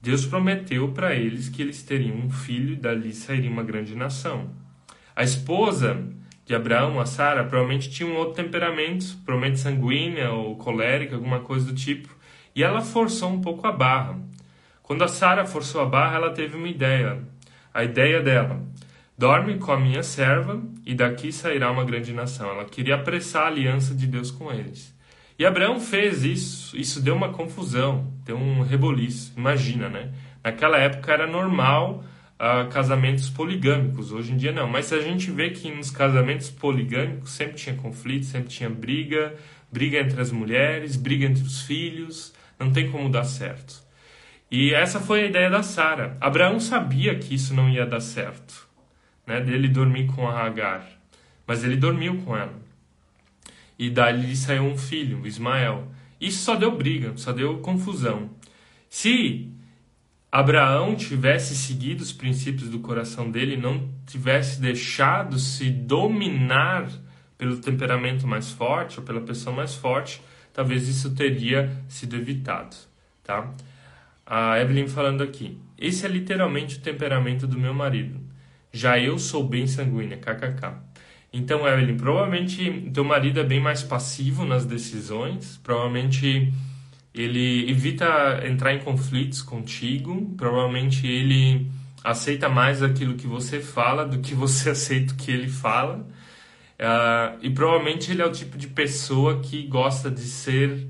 Deus 0.00 0.24
prometeu 0.24 0.92
para 0.92 1.14
eles 1.14 1.48
que 1.48 1.60
eles 1.60 1.82
teriam 1.82 2.16
um 2.16 2.30
filho 2.30 2.74
e 2.74 2.76
dali 2.76 3.12
sairia 3.12 3.50
uma 3.50 3.64
grande 3.64 3.96
nação. 3.96 4.50
A 5.14 5.24
esposa 5.24 6.06
de 6.46 6.54
Abraão, 6.54 7.00
a 7.00 7.04
Sara, 7.04 7.44
provavelmente 7.44 7.90
tinha 7.90 8.08
um 8.08 8.16
outro 8.16 8.42
temperamento, 8.42 9.18
provavelmente 9.24 9.60
sanguínea 9.60 10.30
ou 10.30 10.56
colérica, 10.56 11.16
alguma 11.16 11.40
coisa 11.40 11.66
do 11.66 11.74
tipo, 11.74 12.08
e 12.54 12.62
ela 12.62 12.80
forçou 12.80 13.30
um 13.30 13.40
pouco 13.40 13.66
a 13.66 13.72
barra. 13.72 14.18
Quando 14.82 15.02
a 15.02 15.08
Sara 15.08 15.44
forçou 15.44 15.80
a 15.80 15.86
barra, 15.86 16.16
ela 16.16 16.30
teve 16.30 16.56
uma 16.56 16.68
ideia. 16.68 17.18
A 17.74 17.84
ideia 17.84 18.22
dela: 18.22 18.62
dorme 19.18 19.58
com 19.58 19.72
a 19.72 19.78
minha 19.78 20.02
serva 20.02 20.62
e 20.86 20.94
daqui 20.94 21.30
sairá 21.32 21.70
uma 21.70 21.84
grande 21.84 22.12
nação. 22.12 22.48
Ela 22.48 22.64
queria 22.64 22.94
apressar 22.94 23.42
a 23.42 23.48
aliança 23.48 23.94
de 23.94 24.06
Deus 24.06 24.30
com 24.30 24.50
eles. 24.50 24.96
E 25.38 25.46
Abraão 25.46 25.78
fez 25.78 26.24
isso, 26.24 26.76
isso 26.76 27.00
deu 27.00 27.14
uma 27.14 27.28
confusão, 27.28 28.12
deu 28.24 28.36
um 28.36 28.62
reboliço. 28.62 29.32
Imagina, 29.36 29.88
né? 29.88 30.10
Naquela 30.42 30.78
época 30.78 31.12
era 31.12 31.28
normal 31.28 32.04
uh, 32.34 32.68
casamentos 32.70 33.30
poligâmicos, 33.30 34.10
hoje 34.10 34.32
em 34.32 34.36
dia 34.36 34.50
não. 34.50 34.68
Mas 34.68 34.92
a 34.92 35.00
gente 35.00 35.30
vê 35.30 35.50
que 35.50 35.70
nos 35.70 35.92
casamentos 35.92 36.50
poligâmicos 36.50 37.30
sempre 37.30 37.54
tinha 37.54 37.76
conflito, 37.76 38.26
sempre 38.26 38.48
tinha 38.48 38.68
briga, 38.68 39.36
briga 39.70 40.00
entre 40.00 40.20
as 40.20 40.32
mulheres, 40.32 40.96
briga 40.96 41.26
entre 41.26 41.44
os 41.44 41.62
filhos, 41.62 42.34
não 42.58 42.72
tem 42.72 42.90
como 42.90 43.08
dar 43.08 43.22
certo. 43.22 43.80
E 44.50 44.74
essa 44.74 44.98
foi 44.98 45.22
a 45.22 45.26
ideia 45.26 45.48
da 45.48 45.62
Sara. 45.62 46.16
Abraão 46.20 46.58
sabia 46.58 47.16
que 47.16 47.34
isso 47.36 47.54
não 47.54 47.68
ia 47.70 47.86
dar 47.86 48.00
certo, 48.00 48.66
né? 49.24 49.40
Dele 49.40 49.68
dormir 49.68 50.06
com 50.08 50.26
a 50.26 50.44
Hagar, 50.44 50.84
mas 51.46 51.62
ele 51.62 51.76
dormiu 51.76 52.16
com 52.24 52.36
ela. 52.36 52.67
E 53.78 53.88
dali 53.88 54.34
saiu 54.34 54.64
um 54.64 54.76
filho, 54.76 55.26
Ismael. 55.26 55.88
Isso 56.20 56.42
só 56.42 56.56
deu 56.56 56.76
briga, 56.76 57.12
só 57.16 57.32
deu 57.32 57.58
confusão. 57.58 58.30
Se 58.88 59.52
Abraão 60.30 60.94
tivesse 60.96 61.54
seguido 61.56 62.02
os 62.02 62.12
princípios 62.12 62.68
do 62.68 62.80
coração 62.80 63.30
dele, 63.30 63.56
não 63.56 63.88
tivesse 64.06 64.60
deixado 64.60 65.38
se 65.38 65.70
dominar 65.70 66.90
pelo 67.38 67.58
temperamento 67.58 68.26
mais 68.26 68.50
forte 68.50 68.98
ou 68.98 69.06
pela 69.06 69.20
pessoa 69.20 69.54
mais 69.54 69.74
forte, 69.74 70.20
talvez 70.52 70.88
isso 70.88 71.14
teria 71.14 71.70
sido 71.88 72.16
evitado, 72.16 72.76
tá? 73.22 73.54
A 74.26 74.58
Evelyn 74.60 74.88
falando 74.88 75.22
aqui. 75.22 75.56
Esse 75.78 76.04
é 76.04 76.08
literalmente 76.08 76.76
o 76.76 76.80
temperamento 76.80 77.46
do 77.46 77.58
meu 77.58 77.72
marido. 77.72 78.20
Já 78.72 78.98
eu 78.98 79.18
sou 79.18 79.46
bem 79.48 79.66
sanguínea, 79.66 80.18
kkk. 80.18 80.87
Então, 81.32 81.68
Evelyn, 81.68 81.96
provavelmente 81.96 82.90
teu 82.92 83.04
marido 83.04 83.40
é 83.40 83.44
bem 83.44 83.60
mais 83.60 83.82
passivo 83.82 84.44
nas 84.44 84.64
decisões, 84.64 85.58
provavelmente 85.62 86.52
ele 87.14 87.70
evita 87.70 88.42
entrar 88.46 88.74
em 88.74 88.78
conflitos 88.80 89.42
contigo, 89.42 90.34
provavelmente 90.36 91.06
ele 91.06 91.70
aceita 92.02 92.48
mais 92.48 92.82
aquilo 92.82 93.14
que 93.14 93.26
você 93.26 93.60
fala 93.60 94.06
do 94.06 94.20
que 94.20 94.34
você 94.34 94.70
aceita 94.70 95.12
o 95.12 95.16
que 95.16 95.30
ele 95.30 95.48
fala. 95.48 96.06
Uh, 96.78 97.36
e 97.42 97.50
provavelmente 97.50 98.12
ele 98.12 98.22
é 98.22 98.26
o 98.26 98.30
tipo 98.30 98.56
de 98.56 98.68
pessoa 98.68 99.40
que 99.40 99.66
gosta 99.66 100.10
de 100.10 100.20
ser 100.20 100.88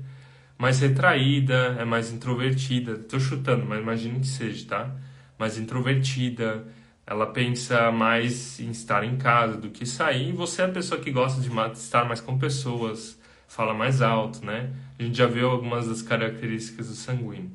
mais 0.57 0.79
retraída, 0.79 1.77
é 1.79 1.85
mais 1.85 2.11
introvertida. 2.11 2.93
Estou 2.93 3.19
chutando, 3.19 3.65
mas 3.65 3.79
imagino 3.79 4.19
que 4.19 4.27
seja, 4.27 4.67
tá? 4.67 4.95
Mais 5.37 5.57
introvertida, 5.57 6.67
ela 7.09 7.25
pensa 7.25 7.91
mais 7.91 8.59
em 8.59 8.69
estar 8.69 9.03
em 9.03 9.17
casa 9.17 9.57
do 9.57 9.71
que 9.71 9.83
sair. 9.83 10.29
E 10.29 10.31
você 10.31 10.61
é 10.61 10.65
a 10.65 10.69
pessoa 10.69 11.01
que 11.01 11.09
gosta 11.09 11.41
de 11.41 11.49
estar 11.73 12.05
mais 12.05 12.21
com 12.21 12.37
pessoas, 12.37 13.19
fala 13.47 13.73
mais 13.73 13.99
alto, 13.99 14.45
né? 14.45 14.71
A 14.99 15.01
gente 15.01 15.17
já 15.17 15.25
viu 15.25 15.49
algumas 15.49 15.87
das 15.87 16.03
características 16.03 16.87
do 16.87 16.93
sanguíneo. 16.93 17.49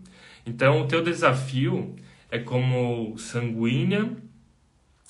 Então, 0.44 0.80
o 0.80 0.88
teu 0.88 1.04
desafio 1.04 1.94
é 2.32 2.40
como 2.40 3.16
sanguínea 3.16 4.11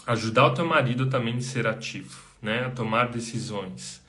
ajudar 0.06 0.48
o 0.48 0.54
teu 0.54 0.66
marido 0.66 1.08
também 1.08 1.36
a 1.36 1.40
ser 1.40 1.66
ativo, 1.66 2.20
né? 2.42 2.66
A 2.66 2.70
tomar 2.70 3.08
decisões 3.08 4.03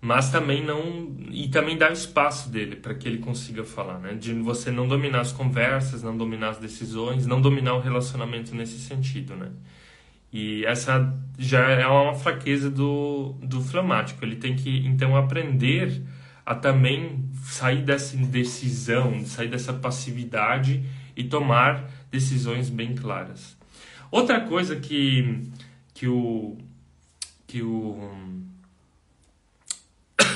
mas 0.00 0.30
também 0.30 0.64
não 0.64 1.16
e 1.30 1.48
também 1.48 1.76
dar 1.76 1.92
espaço 1.92 2.48
dele 2.50 2.76
para 2.76 2.94
que 2.94 3.08
ele 3.08 3.18
consiga 3.18 3.64
falar, 3.64 3.98
né? 3.98 4.14
De 4.14 4.32
você 4.34 4.70
não 4.70 4.86
dominar 4.86 5.20
as 5.20 5.32
conversas, 5.32 6.02
não 6.02 6.16
dominar 6.16 6.50
as 6.50 6.58
decisões, 6.58 7.26
não 7.26 7.40
dominar 7.40 7.74
o 7.74 7.80
relacionamento 7.80 8.54
nesse 8.54 8.78
sentido, 8.78 9.34
né? 9.34 9.50
E 10.32 10.64
essa 10.66 11.16
já 11.38 11.68
é 11.70 11.86
uma 11.86 12.14
fraqueza 12.14 12.70
do, 12.70 13.34
do 13.42 13.60
fleumático. 13.60 14.24
Ele 14.24 14.36
tem 14.36 14.54
que 14.54 14.86
então 14.86 15.16
aprender 15.16 16.02
a 16.44 16.54
também 16.54 17.28
sair 17.42 17.82
dessa 17.82 18.16
indecisão, 18.16 19.24
sair 19.24 19.48
dessa 19.48 19.72
passividade 19.72 20.84
e 21.16 21.24
tomar 21.24 21.90
decisões 22.10 22.70
bem 22.70 22.94
claras. 22.94 23.56
Outra 24.10 24.40
coisa 24.40 24.76
que 24.76 25.44
que 25.92 26.06
o 26.06 26.56
que 27.46 27.62
o 27.62 28.46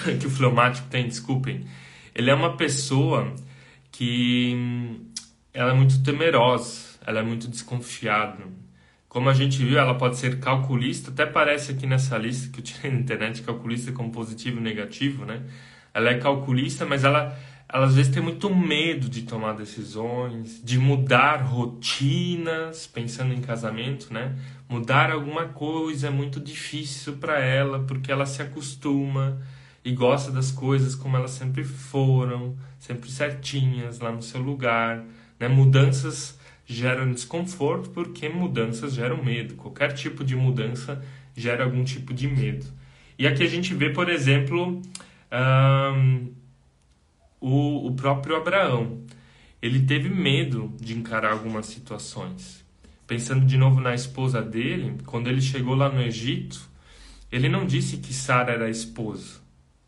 que 0.21 0.26
o 0.26 0.30
fleumático 0.30 0.88
tem, 0.88 1.06
desculpem, 1.06 1.66
ele 2.14 2.30
é 2.30 2.35
uma 2.35 2.56
pessoa 2.56 3.35
que 3.90 4.54
hum, 4.56 5.06
ela 5.52 5.73
é 5.73 5.75
muito 5.75 6.02
temerosa, 6.02 6.99
ela 7.06 7.21
é 7.21 7.23
muito 7.23 7.49
desconfiada. 7.49 8.44
Como 9.09 9.28
a 9.28 9.35
gente 9.35 9.62
viu, 9.62 9.78
ela 9.78 9.94
pode 9.94 10.16
ser 10.16 10.40
calculista, 10.40 11.11
até 11.11 11.26
parece 11.26 11.73
aqui 11.73 11.87
nessa 11.87 12.16
lista 12.16 12.50
que 12.50 12.61
eu 12.61 12.64
tirei 12.64 12.90
na 12.90 12.99
internet, 12.99 13.42
calculista 13.42 13.92
como 13.92 14.11
positivo 14.11 14.59
e 14.59 14.62
negativo, 14.62 15.26
né? 15.26 15.42
Ela 15.92 16.11
é 16.11 16.18
calculista, 16.18 16.87
mas 16.87 17.04
ela, 17.04 17.37
ela 17.68 17.85
às 17.85 17.94
vezes 17.94 18.11
tem 18.11 18.23
muito 18.23 18.49
medo 18.54 19.11
de 19.11 19.23
tomar 19.23 19.52
decisões, 19.52 20.62
de 20.64 20.78
mudar 20.78 21.42
rotinas, 21.42 22.87
pensando 22.87 23.35
em 23.35 23.42
casamento, 23.42 24.11
né? 24.12 24.35
Mudar 24.66 25.11
alguma 25.11 25.49
coisa 25.49 26.06
é 26.06 26.11
muito 26.11 26.40
difícil 26.40 27.18
para 27.18 27.38
ela, 27.38 27.80
porque 27.80 28.11
ela 28.11 28.25
se 28.25 28.40
acostuma, 28.40 29.38
e 29.84 29.92
gosta 29.92 30.30
das 30.30 30.50
coisas 30.50 30.94
como 30.94 31.16
elas 31.16 31.32
sempre 31.32 31.64
foram, 31.64 32.56
sempre 32.78 33.10
certinhas, 33.10 33.98
lá 33.98 34.12
no 34.12 34.22
seu 34.22 34.40
lugar. 34.40 35.04
Né? 35.38 35.48
Mudanças 35.48 36.38
geram 36.64 37.12
desconforto 37.12 37.90
porque 37.90 38.28
mudanças 38.28 38.94
geram 38.94 39.22
medo. 39.22 39.54
Qualquer 39.54 39.92
tipo 39.92 40.24
de 40.24 40.36
mudança 40.36 41.02
gera 41.36 41.64
algum 41.64 41.84
tipo 41.84 42.14
de 42.14 42.28
medo. 42.28 42.66
E 43.18 43.26
aqui 43.26 43.42
a 43.42 43.48
gente 43.48 43.74
vê, 43.74 43.90
por 43.90 44.08
exemplo, 44.08 44.80
um, 45.32 46.32
o, 47.40 47.86
o 47.88 47.94
próprio 47.94 48.36
Abraão. 48.36 49.02
Ele 49.60 49.80
teve 49.80 50.08
medo 50.08 50.72
de 50.80 50.96
encarar 50.96 51.32
algumas 51.32 51.66
situações. 51.66 52.64
Pensando 53.06 53.44
de 53.44 53.56
novo 53.56 53.80
na 53.80 53.94
esposa 53.94 54.40
dele, 54.40 54.96
quando 55.06 55.28
ele 55.28 55.40
chegou 55.40 55.74
lá 55.74 55.88
no 55.88 56.00
Egito, 56.00 56.60
ele 57.30 57.48
não 57.48 57.66
disse 57.66 57.98
que 57.98 58.12
Sara 58.12 58.52
era 58.52 58.66
a 58.66 58.70
esposa, 58.70 59.40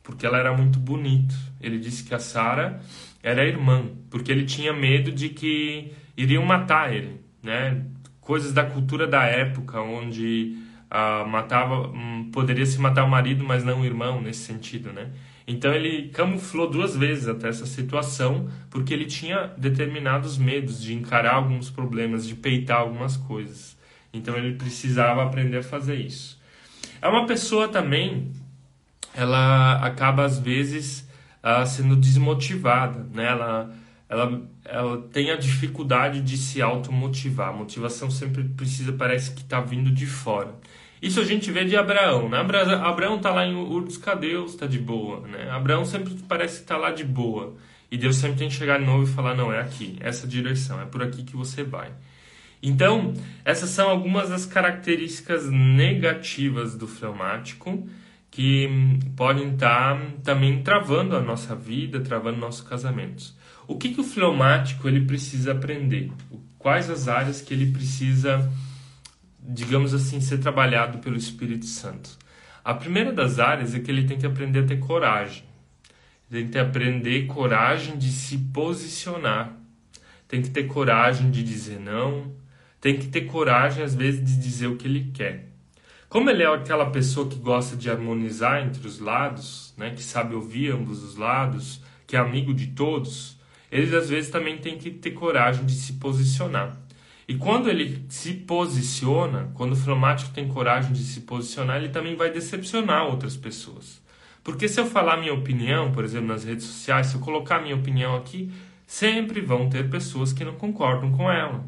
porque 0.04 0.25
ela 0.25 0.38
era 0.38 0.56
muito 0.56 0.78
bonita. 0.78 1.34
Ele 1.61 1.78
disse 1.78 2.04
que 2.04 2.14
a 2.14 2.20
Sara 2.20 2.80
era 3.23 3.44
irmã, 3.44 3.87
porque 4.11 4.30
ele 4.30 4.44
tinha 4.44 4.73
medo 4.73 5.11
de 5.11 5.30
que 5.30 5.92
iriam 6.16 6.44
matar 6.44 6.94
ele, 6.94 7.20
né? 7.42 7.84
Coisas 8.20 8.52
da 8.52 8.64
cultura 8.64 9.06
da 9.06 9.25
época, 9.25 9.80
onde 9.80 10.56
ah, 10.90 11.25
matava, 11.25 11.88
hum, 11.88 12.30
poderia 12.32 12.64
se 12.64 12.78
matar 12.78 13.04
o 13.04 13.11
marido, 13.11 13.44
mas 13.44 13.64
não 13.64 13.80
o 13.80 13.84
irmão, 13.84 14.20
nesse 14.20 14.44
sentido, 14.44 14.92
né? 14.92 15.11
Então 15.46 15.75
ele 15.75 16.08
camuflou 16.08 16.70
duas 16.70 16.96
vezes 16.96 17.26
até 17.26 17.49
essa 17.49 17.66
situação, 17.66 18.49
porque 18.70 18.94
ele 18.94 19.06
tinha 19.06 19.52
determinados 19.58 20.38
medos 20.38 20.80
de 20.80 20.94
encarar 20.94 21.34
alguns 21.34 21.70
problemas, 21.70 22.26
de 22.26 22.34
peitar 22.34 22.78
algumas 22.78 23.16
coisas. 23.16 23.76
Então 24.12 24.37
ele 24.37 24.54
precisava 24.54 25.23
aprender 25.25 25.58
a 25.58 25.62
fazer 25.62 25.96
isso. 25.96 26.40
É 27.02 27.08
uma 27.08 27.26
pessoa 27.26 27.68
também, 27.68 28.32
ela 29.14 29.76
acaba 29.85 30.25
às 30.25 30.38
vezes 30.38 31.09
uh, 31.42 31.66
sendo 31.66 31.97
desmotivada, 31.97 33.06
né? 33.12 33.26
Ela, 33.26 33.75
ela, 34.09 34.42
ela 34.64 35.02
tem 35.12 35.30
a 35.30 35.37
dificuldade 35.37 36.21
de 36.21 36.37
se 36.37 36.61
automotivar. 36.61 37.50
A 37.50 37.52
motivação 37.52 38.11
sempre 38.11 38.44
precisa, 38.44 38.92
parece 38.92 39.33
que 39.33 39.42
está 39.42 39.61
vindo 39.61 39.90
de 39.90 40.06
fora. 40.06 40.54
Isso 41.00 41.21
a 41.21 41.25
gente 41.25 41.50
vê 41.50 41.64
de 41.64 41.76
Abraão, 41.76 42.28
né? 42.28 42.38
Abraão 42.38 43.16
está 43.16 43.30
lá 43.30 43.47
em 43.47 43.54
Ur 43.54 43.85
dos 43.85 43.99
Cadeus, 43.99 44.52
está 44.52 44.66
de 44.66 44.78
boa, 44.78 45.21
né? 45.28 45.50
Abraão 45.50 45.85
sempre 45.85 46.14
parece 46.26 46.62
estar 46.62 46.76
tá 46.76 46.80
lá 46.80 46.90
de 46.90 47.04
boa. 47.04 47.54
E 47.90 47.99
Deus 47.99 48.16
sempre 48.16 48.38
tem 48.38 48.49
que 48.49 48.54
chegar 48.54 48.78
de 48.78 48.87
novo 48.87 49.04
e 49.04 49.06
falar, 49.06 49.35
não, 49.37 49.52
é 49.52 49.61
aqui, 49.61 49.97
essa 50.00 50.26
direção, 50.26 50.80
é 50.80 50.87
por 50.87 51.02
aqui 51.02 51.23
que 51.23 51.37
você 51.37 51.62
vai. 51.62 51.92
Então, 52.62 53.12
essas 53.44 53.68
são 53.71 53.90
algumas 53.90 54.30
das 54.30 54.47
características 54.47 55.50
negativas 55.50 56.75
do 56.75 56.88
fleumático 56.88 57.87
que 58.34 58.68
podem 59.16 59.54
estar 59.54 59.96
tá 59.96 60.06
também 60.22 60.62
travando 60.62 61.16
a 61.16 61.22
nossa 61.22 61.54
vida, 61.54 62.00
travando 62.00 62.38
nossos 62.38 62.66
casamentos. 62.66 63.36
O 63.66 63.78
que, 63.78 63.94
que 63.94 64.00
o 64.00 64.04
fleumático 64.04 64.86
ele 64.86 65.06
precisa 65.06 65.52
aprender? 65.52 66.10
Quais 66.58 66.90
as 66.90 67.08
áreas 67.08 67.40
que 67.40 67.54
ele 67.54 67.70
precisa 67.72 68.50
digamos 69.46 69.92
assim, 69.92 70.20
ser 70.20 70.38
trabalhado 70.38 70.98
pelo 70.98 71.16
Espírito 71.16 71.66
Santo. 71.66 72.10
A 72.64 72.72
primeira 72.72 73.12
das 73.12 73.38
áreas 73.38 73.74
é 73.74 73.80
que 73.80 73.90
ele 73.90 74.04
tem 74.04 74.18
que 74.18 74.24
aprender 74.24 74.60
a 74.60 74.66
ter 74.66 74.78
coragem. 74.78 75.44
Tem 76.30 76.48
que 76.48 76.58
aprender 76.58 77.26
coragem 77.26 77.98
de 77.98 78.10
se 78.10 78.38
posicionar. 78.38 79.54
Tem 80.26 80.40
que 80.40 80.48
ter 80.48 80.64
coragem 80.64 81.30
de 81.30 81.42
dizer 81.42 81.78
não. 81.78 82.32
Tem 82.80 82.98
que 82.98 83.06
ter 83.08 83.22
coragem, 83.22 83.84
às 83.84 83.94
vezes, 83.94 84.24
de 84.24 84.38
dizer 84.38 84.66
o 84.68 84.76
que 84.76 84.88
ele 84.88 85.10
quer. 85.12 85.50
Como 86.14 86.30
ele 86.30 86.44
é 86.44 86.47
aquela 86.47 86.90
pessoa 86.90 87.28
que 87.28 87.35
gosta 87.35 87.76
de 87.76 87.90
harmonizar 87.90 88.64
entre 88.64 88.87
os 88.87 89.00
lados, 89.00 89.75
né, 89.76 89.90
que 89.90 90.00
sabe 90.00 90.33
ouvir 90.37 90.71
ambos 90.71 91.02
os 91.02 91.16
lados, 91.16 91.83
que 92.06 92.14
é 92.14 92.21
amigo 92.21 92.54
de 92.54 92.68
todos, 92.68 93.37
ele 93.68 93.97
às 93.97 94.11
vezes 94.11 94.30
também 94.30 94.56
tem 94.59 94.78
que 94.78 94.92
ter 94.92 95.11
coragem 95.11 95.66
de 95.66 95.73
se 95.73 95.94
posicionar. 95.94 96.76
E 97.26 97.35
quando 97.35 97.68
ele 97.68 98.06
se 98.09 98.33
posiciona, 98.33 99.50
quando 99.54 99.73
o 99.73 99.76
fleumático 99.76 100.33
tem 100.33 100.47
coragem 100.47 100.92
de 100.92 101.02
se 101.02 101.23
posicionar, 101.23 101.78
ele 101.78 101.88
também 101.88 102.14
vai 102.14 102.30
decepcionar 102.30 103.09
outras 103.09 103.37
pessoas. 103.37 104.00
Porque 104.44 104.68
se 104.68 104.80
eu 104.80 104.87
falar 104.87 105.16
minha 105.16 105.35
opinião, 105.35 105.91
por 105.91 106.04
exemplo, 106.04 106.28
nas 106.28 106.45
redes 106.45 106.65
sociais, 106.65 107.08
se 107.08 107.17
eu 107.17 107.21
colocar 107.21 107.60
minha 107.60 107.75
opinião 107.75 108.15
aqui, 108.15 108.52
sempre 108.86 109.41
vão 109.41 109.69
ter 109.69 109.91
pessoas 109.91 110.32
que 110.32 110.45
não 110.45 110.54
concordam 110.54 111.10
com 111.10 111.28
ela. 111.28 111.65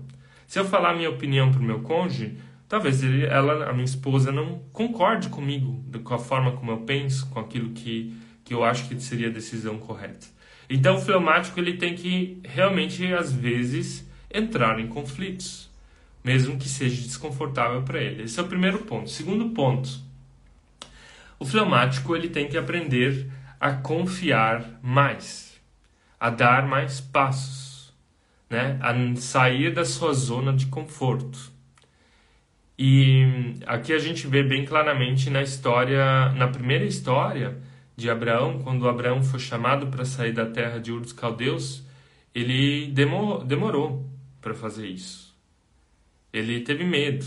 Se 0.47 0.61
eu 0.61 0.65
falar 0.65 0.95
minha 0.95 1.11
opinião 1.11 1.51
para 1.51 1.61
o 1.61 1.65
meu 1.65 1.81
cônjuge, 1.81 2.39
talvez 2.69 3.03
ele, 3.03 3.25
ela, 3.25 3.71
a 3.71 3.73
minha 3.73 3.85
esposa, 3.85 4.33
não 4.33 4.61
concorde 4.73 5.29
comigo, 5.29 5.85
com 6.03 6.15
a 6.15 6.19
forma 6.19 6.53
como 6.53 6.71
eu 6.71 6.79
penso, 6.79 7.29
com 7.31 7.41
aquilo 7.41 7.71
que, 7.71 8.17
que 8.45 8.55
eu 8.55 8.65
acho 8.65 8.89
que 8.89 9.01
seria 9.01 9.29
a 9.29 9.33
decisão 9.33 9.79
correta. 9.79 10.27
Então, 10.69 10.97
o 10.97 11.01
fleumático 11.01 11.61
ele 11.61 11.75
tem 11.75 11.95
que 11.95 12.41
realmente, 12.45 13.13
às 13.15 13.33
vezes, 13.33 14.09
entrar 14.33 14.81
em 14.81 14.89
conflitos, 14.89 15.71
mesmo 16.25 16.59
que 16.59 16.69
seja 16.69 17.03
desconfortável 17.03 17.83
para 17.83 18.03
ele. 18.03 18.25
Esse 18.25 18.41
é 18.41 18.43
o 18.43 18.49
primeiro 18.49 18.81
ponto. 18.81 19.09
Segundo 19.09 19.51
ponto, 19.51 19.89
o 21.39 21.45
fleumático 21.45 22.17
ele 22.17 22.29
tem 22.29 22.49
que 22.49 22.59
aprender 22.59 23.31
a 23.61 23.73
confiar 23.73 24.79
mais, 24.83 25.61
a 26.19 26.31
dar 26.31 26.67
mais 26.67 27.01
passos, 27.01 27.95
né? 28.51 28.79
a 28.81 28.93
sair 29.21 29.73
da 29.73 29.85
sua 29.85 30.13
zona 30.13 30.53
de 30.53 30.67
conforto. 30.67 31.56
E 32.79 33.55
aqui 33.67 33.93
a 33.93 33.99
gente 33.99 34.27
vê 34.27 34.43
bem 34.43 34.65
claramente 34.65 35.31
na 35.31 35.43
história, 35.43 36.31
na 36.31 36.49
primeira 36.49 36.85
história 36.85 37.57
de 37.97 38.11
Abraão, 38.11 38.59
quando 38.59 38.89
Abraão 38.89 39.23
foi 39.23 39.41
chamado 39.41 39.87
para 39.87 40.05
sair 40.05 40.33
da 40.33 40.45
terra 40.45 40.79
de 40.79 40.93
Ur 40.93 41.01
dos 41.01 41.13
Caldeus, 41.13 41.83
ele 42.35 42.93
demorou 43.47 44.07
para 44.43 44.55
fazer 44.55 44.87
isso. 44.87 45.35
Ele 46.31 46.61
teve 46.61 46.85
medo. 46.85 47.27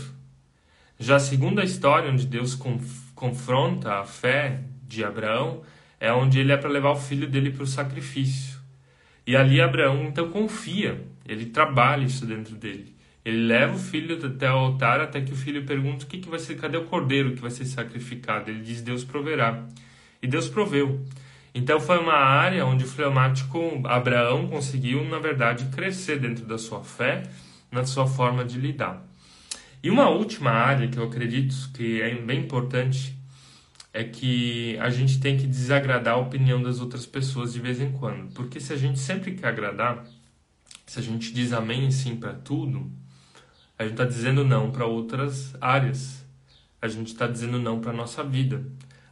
Já 0.96 1.16
a 1.16 1.20
segunda 1.20 1.64
história, 1.64 2.10
onde 2.10 2.26
Deus 2.26 2.54
conf 2.54 3.10
confronta 3.14 3.94
a 3.94 4.04
fé 4.04 4.62
de 4.86 5.04
Abraão, 5.04 5.62
é 5.98 6.12
onde 6.12 6.38
ele 6.38 6.52
é 6.52 6.56
para 6.56 6.70
levar 6.70 6.92
o 6.92 6.96
filho 6.96 7.28
dele 7.28 7.50
para 7.50 7.64
o 7.64 7.66
sacrifício. 7.66 8.58
E 9.26 9.36
ali 9.36 9.60
Abraão 9.60 10.04
então 10.04 10.30
confia, 10.30 11.04
ele 11.26 11.46
trabalha 11.46 12.04
isso 12.04 12.24
dentro 12.24 12.54
dele. 12.54 12.94
Ele 13.24 13.46
leva 13.46 13.74
o 13.74 13.78
filho 13.78 14.24
até 14.24 14.50
o 14.50 14.56
altar, 14.56 15.00
até 15.00 15.20
que 15.20 15.32
o 15.32 15.36
filho 15.36 15.64
pergunta 15.64 16.04
o 16.04 16.08
que, 16.08 16.18
que 16.18 16.28
vai 16.28 16.38
ser, 16.38 16.56
cadê 16.56 16.78
o 16.78 16.84
cordeiro 16.84 17.34
que 17.34 17.42
vai 17.42 17.50
ser 17.50 17.66
sacrificado? 17.66 18.50
Ele 18.50 18.62
diz, 18.62 18.80
Deus 18.80 19.04
proverá. 19.04 19.66
E 20.22 20.26
Deus 20.26 20.48
proveu. 20.48 21.04
Então 21.54 21.80
foi 21.80 21.98
uma 21.98 22.14
área 22.14 22.64
onde 22.64 22.84
o 22.84 22.88
fleumático 22.88 23.82
Abraão 23.84 24.48
conseguiu, 24.48 25.04
na 25.04 25.18
verdade, 25.18 25.66
crescer 25.66 26.18
dentro 26.18 26.44
da 26.46 26.56
sua 26.56 26.82
fé, 26.82 27.24
na 27.70 27.84
sua 27.84 28.06
forma 28.06 28.44
de 28.44 28.58
lidar. 28.58 29.04
E 29.82 29.90
uma 29.90 30.08
última 30.08 30.50
área 30.50 30.88
que 30.88 30.98
eu 30.98 31.04
acredito 31.04 31.54
que 31.74 32.00
é 32.00 32.14
bem 32.14 32.40
importante 32.40 33.16
é 33.92 34.04
que 34.04 34.78
a 34.78 34.90
gente 34.90 35.18
tem 35.18 35.36
que 35.36 35.46
desagradar 35.46 36.14
a 36.14 36.18
opinião 36.18 36.62
das 36.62 36.80
outras 36.80 37.04
pessoas 37.06 37.52
de 37.52 37.60
vez 37.60 37.80
em 37.80 37.90
quando. 37.92 38.32
Porque 38.32 38.60
se 38.60 38.72
a 38.72 38.76
gente 38.76 38.98
sempre 38.98 39.32
quer 39.32 39.48
agradar, 39.48 40.04
se 40.86 40.98
a 40.98 41.02
gente 41.02 41.32
diz 41.32 41.52
amém 41.52 41.90
sim 41.90 42.14
para 42.14 42.34
tudo, 42.34 42.90
a 43.80 43.84
gente 43.84 43.92
está 43.92 44.04
dizendo 44.04 44.44
não 44.44 44.70
para 44.70 44.84
outras 44.84 45.56
áreas. 45.58 46.22
A 46.82 46.86
gente 46.86 47.06
está 47.06 47.26
dizendo 47.26 47.58
não 47.58 47.80
para 47.80 47.92
a 47.92 47.94
nossa 47.94 48.22
vida. 48.22 48.62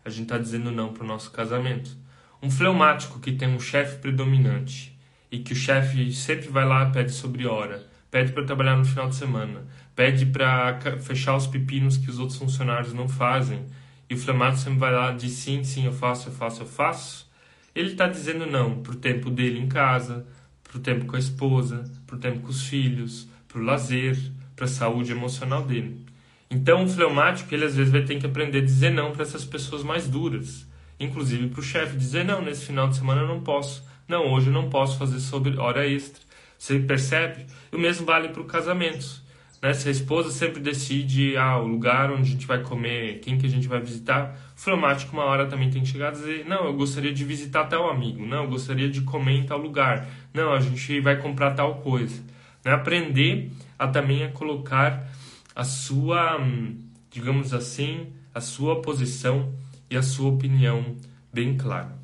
A 0.04 0.11
gente 0.11 0.24
está 0.24 0.37
dizendo 0.37 0.70
não 0.70 0.92
para 0.92 1.04
o 1.04 1.07
nosso 1.07 1.31
casamento. 1.31 1.96
Um 2.42 2.50
fleumático 2.50 3.18
que 3.18 3.33
tem 3.33 3.48
um 3.48 3.59
chefe 3.59 3.96
predominante 3.96 4.94
e 5.33 5.38
que 5.38 5.54
o 5.54 5.57
chefe 5.57 6.12
sempre 6.12 6.48
vai 6.48 6.66
lá 6.66 6.85
pede 6.90 7.12
sobre 7.12 7.46
hora, 7.46 7.83
pede 8.11 8.33
para 8.33 8.44
trabalhar 8.44 8.76
no 8.76 8.85
final 8.85 9.09
de 9.09 9.16
semana, 9.16 9.66
pede 9.96 10.26
para 10.26 10.78
fechar 11.00 11.35
os 11.35 11.46
pepinos 11.46 11.96
que 11.96 12.11
os 12.11 12.18
outros 12.18 12.38
funcionários 12.38 12.92
não 12.92 13.09
fazem, 13.09 13.64
e 14.11 14.12
o 14.12 14.18
fleumático 14.18 14.64
sempre 14.64 14.81
vai 14.81 14.92
lá 14.92 15.12
diz 15.12 15.33
sim, 15.33 15.64
sim, 15.64 15.87
eu 15.87 15.92
faço, 15.94 16.28
eu 16.28 16.33
faço, 16.35 16.62
eu 16.62 16.66
faço, 16.66 17.31
ele 17.74 17.92
está 17.92 18.07
dizendo 18.07 18.46
não 18.46 18.83
para 18.83 18.92
o 18.92 18.96
tempo 18.96 19.31
dele 19.31 19.59
em 19.59 19.66
casa, 19.66 20.26
para 20.62 20.76
o 20.76 20.81
tempo 20.81 21.07
com 21.07 21.16
a 21.16 21.18
esposa, 21.18 21.90
para 22.07 22.16
o 22.16 22.18
tempo 22.18 22.40
com 22.40 22.48
os 22.48 22.66
filhos, 22.66 23.26
para 23.48 23.61
o 23.61 23.64
lazer, 23.64 24.16
para 24.58 24.66
a 24.66 24.68
saúde 24.68 25.12
emocional 25.12 25.62
dele. 25.62 26.04
Então, 26.50 26.84
o 26.84 26.88
fleumático, 26.88 27.54
ele 27.54 27.64
às 27.64 27.76
vezes 27.76 27.92
vai 27.92 28.02
ter 28.02 28.18
que 28.18 28.26
aprender 28.26 28.58
a 28.58 28.64
dizer 28.64 28.90
não 28.90 29.12
para 29.12 29.22
essas 29.22 29.44
pessoas 29.44 29.82
mais 29.82 30.06
duras 30.06 30.68
inclusive 31.00 31.48
para 31.48 31.60
o 31.60 31.62
chefe, 31.62 31.96
dizer: 31.96 32.24
não, 32.24 32.42
nesse 32.42 32.66
final 32.66 32.88
de 32.88 32.96
semana 32.96 33.22
eu 33.22 33.28
não 33.28 33.40
posso, 33.40 33.84
não, 34.06 34.32
hoje 34.32 34.48
eu 34.48 34.52
não 34.52 34.68
posso 34.68 34.98
fazer 34.98 35.20
sobre 35.20 35.56
hora 35.58 35.86
extra. 35.86 36.22
Você 36.58 36.78
percebe? 36.80 37.46
E 37.72 37.76
o 37.76 37.78
mesmo 37.78 38.04
vale 38.04 38.30
para 38.30 38.42
o 38.42 38.44
casamento. 38.44 39.22
Né? 39.62 39.72
Se 39.72 39.88
a 39.88 39.92
esposa 39.92 40.30
sempre 40.30 40.60
decide 40.60 41.36
ah, 41.36 41.58
o 41.58 41.66
lugar 41.66 42.10
onde 42.10 42.22
a 42.22 42.32
gente 42.32 42.46
vai 42.46 42.60
comer, 42.62 43.20
quem 43.20 43.38
que 43.38 43.46
a 43.46 43.48
gente 43.48 43.68
vai 43.68 43.80
visitar, 43.80 44.36
o 44.56 44.60
fleumático 44.60 45.12
uma 45.12 45.24
hora 45.24 45.46
também 45.46 45.70
tem 45.70 45.82
que 45.82 45.88
chegar 45.88 46.08
a 46.08 46.12
dizer, 46.12 46.44
não, 46.48 46.64
eu 46.66 46.74
gostaria 46.74 47.12
de 47.12 47.24
visitar 47.24 47.64
tal 47.64 47.88
amigo, 47.88 48.26
não, 48.26 48.44
eu 48.44 48.50
gostaria 48.50 48.88
de 48.88 49.02
comer 49.02 49.34
em 49.34 49.46
tal 49.46 49.58
lugar, 49.58 50.08
não, 50.34 50.52
a 50.52 50.60
gente 50.60 51.00
vai 51.00 51.16
comprar 51.16 51.52
tal 51.52 51.76
coisa. 51.76 52.20
Né? 52.64 52.72
Aprender 52.72 53.52
a 53.78 53.86
também 53.86 54.24
a 54.24 54.32
colocar 54.32 55.08
a 55.54 55.64
sua, 55.64 56.40
hum, 56.40 56.78
digamos 57.10 57.54
assim, 57.54 58.12
a 58.34 58.40
sua 58.40 58.82
posição 58.82 59.52
e 59.90 59.96
a 59.96 60.02
sua 60.02 60.30
opinião 60.30 60.96
bem 61.32 61.56
clara. 61.56 61.96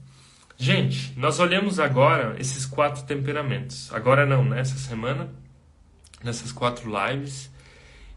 Gente, 0.57 1.13
nós 1.19 1.41
olhamos 1.41 1.81
agora 1.81 2.37
esses 2.39 2.65
quatro 2.65 3.03
temperamentos. 3.05 3.93
Agora 3.93 4.25
não, 4.25 4.45
nessa 4.45 4.77
semana, 4.77 5.29
nessas 6.23 6.53
quatro 6.53 6.91
lives. 6.91 7.51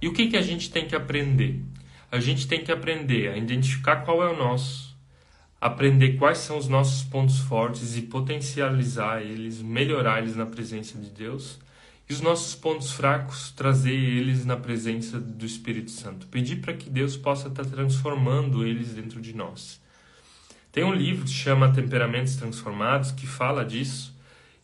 E 0.02 0.08
o 0.08 0.14
que, 0.14 0.28
que 0.28 0.38
a 0.38 0.42
gente 0.42 0.70
tem 0.70 0.86
que 0.86 0.96
aprender? 0.96 1.64
a 2.12 2.20
gente 2.20 2.48
tem 2.48 2.64
que 2.64 2.72
aprender 2.72 3.30
a 3.30 3.38
identificar 3.38 3.98
qual 3.98 4.24
é 4.24 4.32
o 4.32 4.38
nosso, 4.38 4.96
aprender 5.60 6.18
quais 6.18 6.38
são 6.38 6.58
os 6.58 6.68
nossos 6.68 7.04
pontos 7.04 7.40
fortes 7.40 7.98
e 7.98 8.02
potencializar 8.02 9.22
eles, 9.22 9.62
melhorar 9.62 10.20
eles 10.20 10.36
na 10.36 10.46
presença 10.46 10.98
de 10.98 11.10
Deus, 11.10 11.60
e 12.10 12.14
os 12.14 12.22
nossos 12.22 12.56
pontos 12.56 12.92
fracos, 12.92 13.52
trazer 13.52 13.94
eles 13.94 14.46
na 14.46 14.56
presença 14.56 15.20
do 15.20 15.46
Espírito 15.46 15.92
Santo. 15.92 16.28
Pedir 16.28 16.58
para 16.58 16.74
que 16.74 16.90
Deus 16.90 17.18
possa 17.18 17.50
estar 17.50 17.66
transformando 17.66 18.66
eles 18.66 18.94
dentro 18.94 19.20
de 19.20 19.36
nós. 19.36 19.82
Tem 20.72 20.86
um 20.86 20.94
livro 20.94 21.26
que 21.26 21.32
chama 21.32 21.74
Temperamentos 21.74 22.36
Transformados 22.38 23.12
que 23.12 23.28
fala 23.28 23.66
disso. 23.66 24.16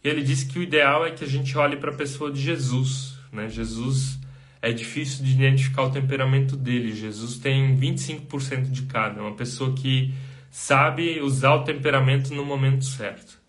E 0.01 0.07
ele 0.07 0.21
diz 0.21 0.43
que 0.43 0.57
o 0.57 0.63
ideal 0.63 1.05
é 1.05 1.11
que 1.11 1.23
a 1.23 1.27
gente 1.27 1.57
olhe 1.57 1.75
para 1.75 1.91
a 1.91 1.95
pessoa 1.95 2.31
de 2.31 2.41
Jesus. 2.41 3.17
Né? 3.31 3.49
Jesus 3.49 4.19
é 4.61 4.71
difícil 4.71 5.25
de 5.25 5.33
identificar 5.33 5.83
o 5.83 5.91
temperamento 5.91 6.55
dele. 6.55 6.93
Jesus 6.93 7.37
tem 7.37 7.77
25% 7.77 8.71
de 8.71 8.83
cada. 8.83 9.19
É 9.19 9.21
uma 9.21 9.35
pessoa 9.35 9.73
que 9.73 10.13
sabe 10.49 11.19
usar 11.19 11.55
o 11.55 11.63
temperamento 11.65 12.33
no 12.33 12.45
momento 12.45 12.85
certo. 12.85 13.42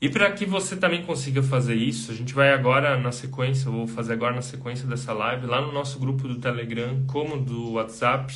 E 0.00 0.08
para 0.08 0.30
que 0.30 0.46
você 0.46 0.76
também 0.76 1.02
consiga 1.02 1.42
fazer 1.42 1.74
isso, 1.74 2.12
a 2.12 2.14
gente 2.14 2.32
vai 2.32 2.52
agora 2.52 2.96
na 3.00 3.10
sequência, 3.10 3.68
vou 3.68 3.88
fazer 3.88 4.12
agora 4.12 4.32
na 4.32 4.42
sequência 4.42 4.86
dessa 4.86 5.12
live, 5.12 5.46
lá 5.46 5.60
no 5.60 5.72
nosso 5.72 5.98
grupo 5.98 6.28
do 6.28 6.36
Telegram, 6.36 7.02
como 7.08 7.36
do 7.36 7.72
WhatsApp, 7.72 8.32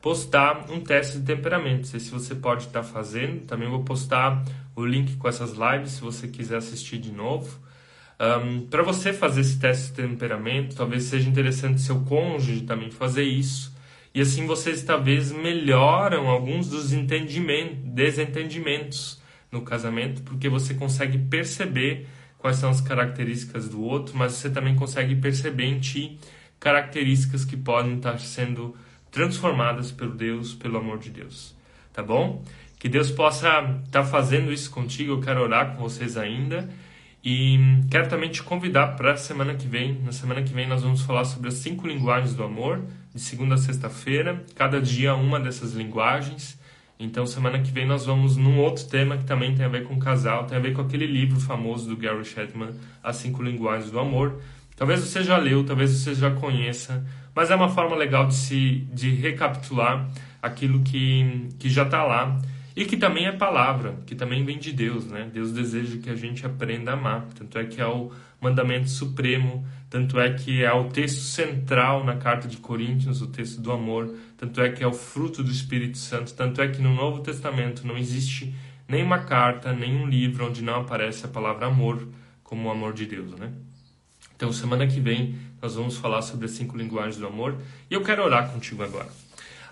postar 0.00 0.70
um 0.70 0.78
teste 0.78 1.18
de 1.18 1.24
temperamento. 1.24 1.88
se 1.88 2.10
você 2.10 2.36
pode 2.36 2.66
estar 2.66 2.82
tá 2.82 2.86
fazendo. 2.86 3.40
Também 3.46 3.68
vou 3.68 3.82
postar 3.82 4.44
o 4.76 4.86
link 4.86 5.16
com 5.16 5.26
essas 5.26 5.54
lives 5.54 5.90
se 5.92 6.00
você 6.00 6.28
quiser 6.28 6.58
assistir 6.58 6.98
de 6.98 7.10
novo. 7.10 7.58
Um, 8.20 8.68
para 8.68 8.84
você 8.84 9.12
fazer 9.12 9.40
esse 9.40 9.58
teste 9.58 9.88
de 9.88 9.94
temperamento, 9.94 10.76
talvez 10.76 11.02
seja 11.02 11.28
interessante 11.28 11.80
seu 11.80 12.02
cônjuge 12.02 12.60
também 12.60 12.92
fazer 12.92 13.24
isso. 13.24 13.74
E 14.14 14.20
assim 14.20 14.46
vocês 14.46 14.84
talvez 14.84 15.32
melhoram 15.32 16.28
alguns 16.28 16.68
dos 16.68 16.90
desentendimentos 16.90 19.25
no 19.56 19.62
casamento, 19.62 20.22
porque 20.22 20.48
você 20.48 20.74
consegue 20.74 21.18
perceber 21.18 22.06
quais 22.38 22.56
são 22.56 22.70
as 22.70 22.80
características 22.80 23.68
do 23.68 23.82
outro, 23.82 24.16
mas 24.16 24.32
você 24.32 24.50
também 24.50 24.74
consegue 24.74 25.16
perceber 25.16 25.64
em 25.64 25.80
ti 25.80 26.18
características 26.60 27.44
que 27.44 27.56
podem 27.56 27.96
estar 27.96 28.18
sendo 28.20 28.76
transformadas 29.10 29.90
pelo 29.90 30.14
Deus, 30.14 30.54
pelo 30.54 30.78
amor 30.78 30.98
de 30.98 31.10
Deus. 31.10 31.54
Tá 31.92 32.02
bom? 32.02 32.44
Que 32.78 32.88
Deus 32.88 33.10
possa 33.10 33.80
estar 33.84 34.04
fazendo 34.04 34.52
isso 34.52 34.70
contigo. 34.70 35.12
Eu 35.12 35.20
quero 35.20 35.40
orar 35.40 35.74
com 35.74 35.82
vocês 35.82 36.16
ainda. 36.16 36.68
E 37.24 37.58
quero 37.90 38.08
também 38.08 38.30
te 38.30 38.42
convidar 38.42 38.88
para 38.96 39.14
a 39.14 39.16
semana 39.16 39.54
que 39.54 39.66
vem. 39.66 40.00
Na 40.04 40.12
semana 40.12 40.42
que 40.42 40.52
vem 40.52 40.68
nós 40.68 40.82
vamos 40.82 41.02
falar 41.02 41.24
sobre 41.24 41.48
as 41.48 41.54
cinco 41.54 41.88
linguagens 41.88 42.34
do 42.34 42.44
amor, 42.44 42.84
de 43.14 43.20
segunda 43.20 43.54
a 43.54 43.58
sexta-feira. 43.58 44.44
Cada 44.54 44.80
dia 44.80 45.14
uma 45.14 45.40
dessas 45.40 45.72
linguagens. 45.72 46.58
Então, 46.98 47.26
semana 47.26 47.60
que 47.60 47.70
vem 47.70 47.86
nós 47.86 48.06
vamos 48.06 48.36
num 48.36 48.58
outro 48.58 48.84
tema 48.86 49.18
que 49.18 49.24
também 49.24 49.54
tem 49.54 49.66
a 49.66 49.68
ver 49.68 49.84
com 49.84 49.98
casal, 49.98 50.44
tem 50.44 50.56
a 50.56 50.60
ver 50.60 50.72
com 50.72 50.80
aquele 50.80 51.06
livro 51.06 51.38
famoso 51.38 51.88
do 51.88 51.96
Gary 51.96 52.24
Chapman, 52.24 52.70
As 53.02 53.16
Cinco 53.16 53.42
Linguagens 53.42 53.90
do 53.90 53.98
Amor. 53.98 54.40
Talvez 54.76 55.00
você 55.00 55.22
já 55.22 55.36
leu, 55.36 55.64
talvez 55.64 55.90
você 55.90 56.14
já 56.14 56.30
conheça, 56.30 57.06
mas 57.34 57.50
é 57.50 57.54
uma 57.54 57.68
forma 57.68 57.94
legal 57.96 58.26
de 58.26 58.34
se 58.34 58.86
de 58.92 59.10
recapitular 59.10 60.08
aquilo 60.42 60.82
que, 60.82 61.48
que 61.58 61.68
já 61.68 61.82
está 61.82 62.02
lá 62.02 62.38
e 62.76 62.84
que 62.84 62.96
também 62.96 63.24
é 63.24 63.32
palavra, 63.32 63.96
que 64.06 64.14
também 64.14 64.44
vem 64.44 64.58
de 64.58 64.70
Deus, 64.70 65.06
né? 65.06 65.30
Deus 65.32 65.50
deseja 65.50 65.96
que 65.96 66.10
a 66.10 66.14
gente 66.14 66.44
aprenda 66.44 66.90
a 66.90 66.94
amar, 66.94 67.26
tanto 67.34 67.58
é 67.58 67.64
que 67.64 67.80
é 67.80 67.86
o 67.86 68.12
mandamento 68.38 68.90
supremo, 68.90 69.66
tanto 69.88 70.20
é 70.20 70.34
que 70.34 70.62
é 70.62 70.70
o 70.70 70.90
texto 70.90 71.22
central 71.22 72.04
na 72.04 72.16
carta 72.16 72.46
de 72.46 72.58
Coríntios, 72.58 73.22
o 73.22 73.28
texto 73.28 73.62
do 73.62 73.72
amor, 73.72 74.14
tanto 74.36 74.60
é 74.60 74.68
que 74.68 74.84
é 74.84 74.86
o 74.86 74.92
fruto 74.92 75.42
do 75.42 75.50
Espírito 75.50 75.96
Santo, 75.96 76.34
tanto 76.34 76.60
é 76.60 76.68
que 76.68 76.82
no 76.82 76.94
Novo 76.94 77.22
Testamento 77.22 77.86
não 77.86 77.96
existe 77.96 78.54
nenhuma 78.86 79.20
carta, 79.20 79.72
nenhum 79.72 80.06
livro 80.06 80.46
onde 80.46 80.62
não 80.62 80.82
aparece 80.82 81.24
a 81.24 81.28
palavra 81.30 81.66
amor 81.66 82.06
como 82.44 82.68
o 82.68 82.70
amor 82.70 82.92
de 82.92 83.06
Deus, 83.06 83.32
né? 83.32 83.52
Então, 84.36 84.52
semana 84.52 84.86
que 84.86 85.00
vem, 85.00 85.34
nós 85.62 85.76
vamos 85.76 85.96
falar 85.96 86.20
sobre 86.20 86.44
as 86.44 86.50
cinco 86.50 86.76
linguagens 86.76 87.16
do 87.16 87.26
amor 87.26 87.56
e 87.90 87.94
eu 87.94 88.02
quero 88.02 88.22
orar 88.22 88.52
contigo 88.52 88.82
agora. 88.82 89.08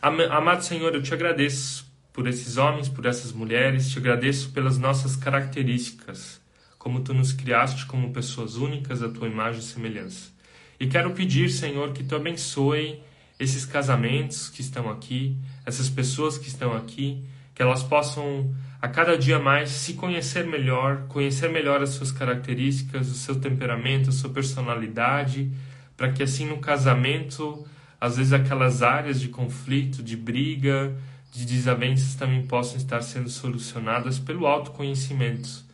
Amado 0.01 0.64
Senhor, 0.64 0.95
eu 0.95 1.03
te 1.03 1.12
agradeço 1.12 1.93
por 2.14 2.29
esses 2.29 2.57
homens, 2.57 2.88
por 2.88 3.05
essas 3.05 3.33
mulheres, 3.33 3.90
te 3.90 3.98
agradeço 3.98 4.50
pelas 4.53 4.79
nossas 4.79 5.16
características 5.16 6.40
como 6.79 7.00
tu 7.00 7.14
nos 7.14 7.33
criaste 7.33 7.87
como 7.87 8.12
pessoas 8.12 8.57
únicas 8.57 9.03
à 9.03 9.09
tua 9.09 9.27
imagem 9.27 9.59
e 9.59 9.64
semelhança. 9.64 10.31
E 10.79 10.87
quero 10.87 11.12
pedir, 11.12 11.48
Senhor, 11.48 11.92
que 11.94 12.05
tu 12.05 12.14
abençoe 12.14 13.03
esses 13.40 13.64
casamentos 13.64 14.50
que 14.50 14.61
estão 14.61 14.90
aqui, 14.90 15.35
essas 15.64 15.88
pessoas 15.88 16.37
que 16.37 16.46
estão 16.46 16.77
aqui, 16.77 17.24
que 17.55 17.62
elas 17.62 17.83
possam 17.83 18.55
a 18.83 18.87
cada 18.87 19.16
dia 19.16 19.38
mais 19.38 19.70
se 19.70 19.94
conhecer 19.94 20.46
melhor, 20.46 21.07
conhecer 21.09 21.48
melhor 21.48 21.83
as 21.83 21.90
suas 21.90 22.12
características, 22.12 23.09
o 23.09 23.14
seu 23.14 23.40
temperamento, 23.40 24.11
a 24.11 24.12
sua 24.12 24.29
personalidade, 24.29 25.50
para 25.96 26.12
que 26.12 26.22
assim 26.22 26.46
no 26.46 26.59
casamento, 26.59 27.66
às 27.98 28.18
vezes 28.18 28.35
aquelas 28.35 28.83
áreas 28.83 29.18
de 29.18 29.29
conflito, 29.29 30.03
de 30.03 30.18
briga, 30.18 30.94
de 31.35 31.44
desavenças 31.44 32.14
também 32.14 32.47
possam 32.47 32.77
estar 32.77 33.03
sendo 33.03 33.29
solucionadas 33.29 34.20
pelo 34.20 34.47
autoconhecimento 34.47 35.64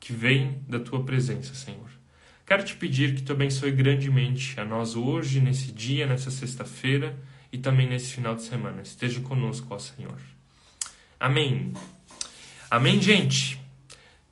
que 0.00 0.14
vem 0.14 0.62
da 0.66 0.80
tua 0.80 1.04
presença, 1.04 1.54
Senhor. 1.54 1.90
Quero 2.46 2.64
te 2.64 2.74
pedir 2.74 3.14
que 3.14 3.22
tu 3.22 3.32
abençoe 3.32 3.70
grandemente 3.70 4.58
a 4.58 4.64
nós 4.64 4.96
hoje, 4.96 5.38
nesse 5.38 5.70
dia, 5.72 6.06
nessa 6.06 6.30
sexta-feira 6.30 7.14
e 7.52 7.58
também 7.58 7.86
nesse 7.86 8.14
final 8.14 8.34
de 8.34 8.42
semana. 8.42 8.80
Esteja 8.80 9.20
conosco, 9.20 9.66
ó 9.70 9.78
Senhor. 9.78 10.18
Amém. 11.20 11.74
Amém, 12.70 13.00
gente. 13.00 13.60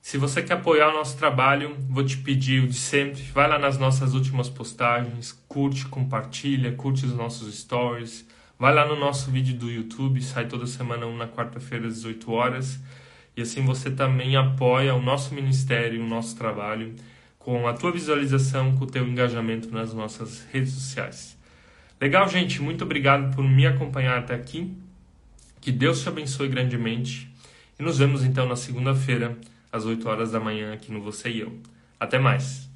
Se 0.00 0.16
você 0.16 0.42
quer 0.42 0.54
apoiar 0.54 0.88
o 0.88 0.94
nosso 0.94 1.18
trabalho, 1.18 1.76
vou 1.86 2.02
te 2.02 2.16
pedir 2.16 2.64
o 2.64 2.66
de 2.66 2.78
sempre. 2.78 3.22
Vai 3.24 3.46
lá 3.46 3.58
nas 3.58 3.76
nossas 3.76 4.14
últimas 4.14 4.48
postagens, 4.48 5.32
curte, 5.46 5.84
compartilha, 5.84 6.72
curte 6.72 7.04
os 7.04 7.12
nossos 7.12 7.54
stories. 7.58 8.26
Vai 8.58 8.74
lá 8.74 8.84
no 8.84 8.96
nosso 8.96 9.30
vídeo 9.30 9.56
do 9.56 9.70
YouTube, 9.70 10.20
sai 10.20 10.48
toda 10.48 10.66
semana, 10.66 11.06
um 11.06 11.16
na 11.16 11.28
quarta-feira 11.28 11.86
às 11.86 11.94
18 11.94 12.32
horas. 12.32 12.80
E 13.36 13.40
assim 13.40 13.64
você 13.64 13.88
também 13.88 14.36
apoia 14.36 14.96
o 14.96 15.00
nosso 15.00 15.32
ministério, 15.32 16.02
o 16.02 16.08
nosso 16.08 16.36
trabalho, 16.36 16.92
com 17.38 17.68
a 17.68 17.72
tua 17.72 17.92
visualização, 17.92 18.74
com 18.74 18.82
o 18.82 18.86
teu 18.86 19.06
engajamento 19.06 19.70
nas 19.70 19.94
nossas 19.94 20.44
redes 20.52 20.72
sociais. 20.72 21.38
Legal, 22.00 22.28
gente? 22.28 22.60
Muito 22.60 22.82
obrigado 22.82 23.32
por 23.32 23.44
me 23.44 23.64
acompanhar 23.64 24.18
até 24.18 24.34
aqui. 24.34 24.76
Que 25.60 25.70
Deus 25.70 26.02
te 26.02 26.08
abençoe 26.08 26.48
grandemente. 26.48 27.32
E 27.78 27.82
nos 27.82 27.98
vemos 27.98 28.24
então 28.24 28.48
na 28.48 28.56
segunda-feira, 28.56 29.38
às 29.70 29.84
8 29.84 30.08
horas 30.08 30.32
da 30.32 30.40
manhã, 30.40 30.72
aqui 30.72 30.90
no 30.90 31.00
Você 31.00 31.30
e 31.30 31.40
Eu. 31.40 31.56
Até 32.00 32.18
mais! 32.18 32.67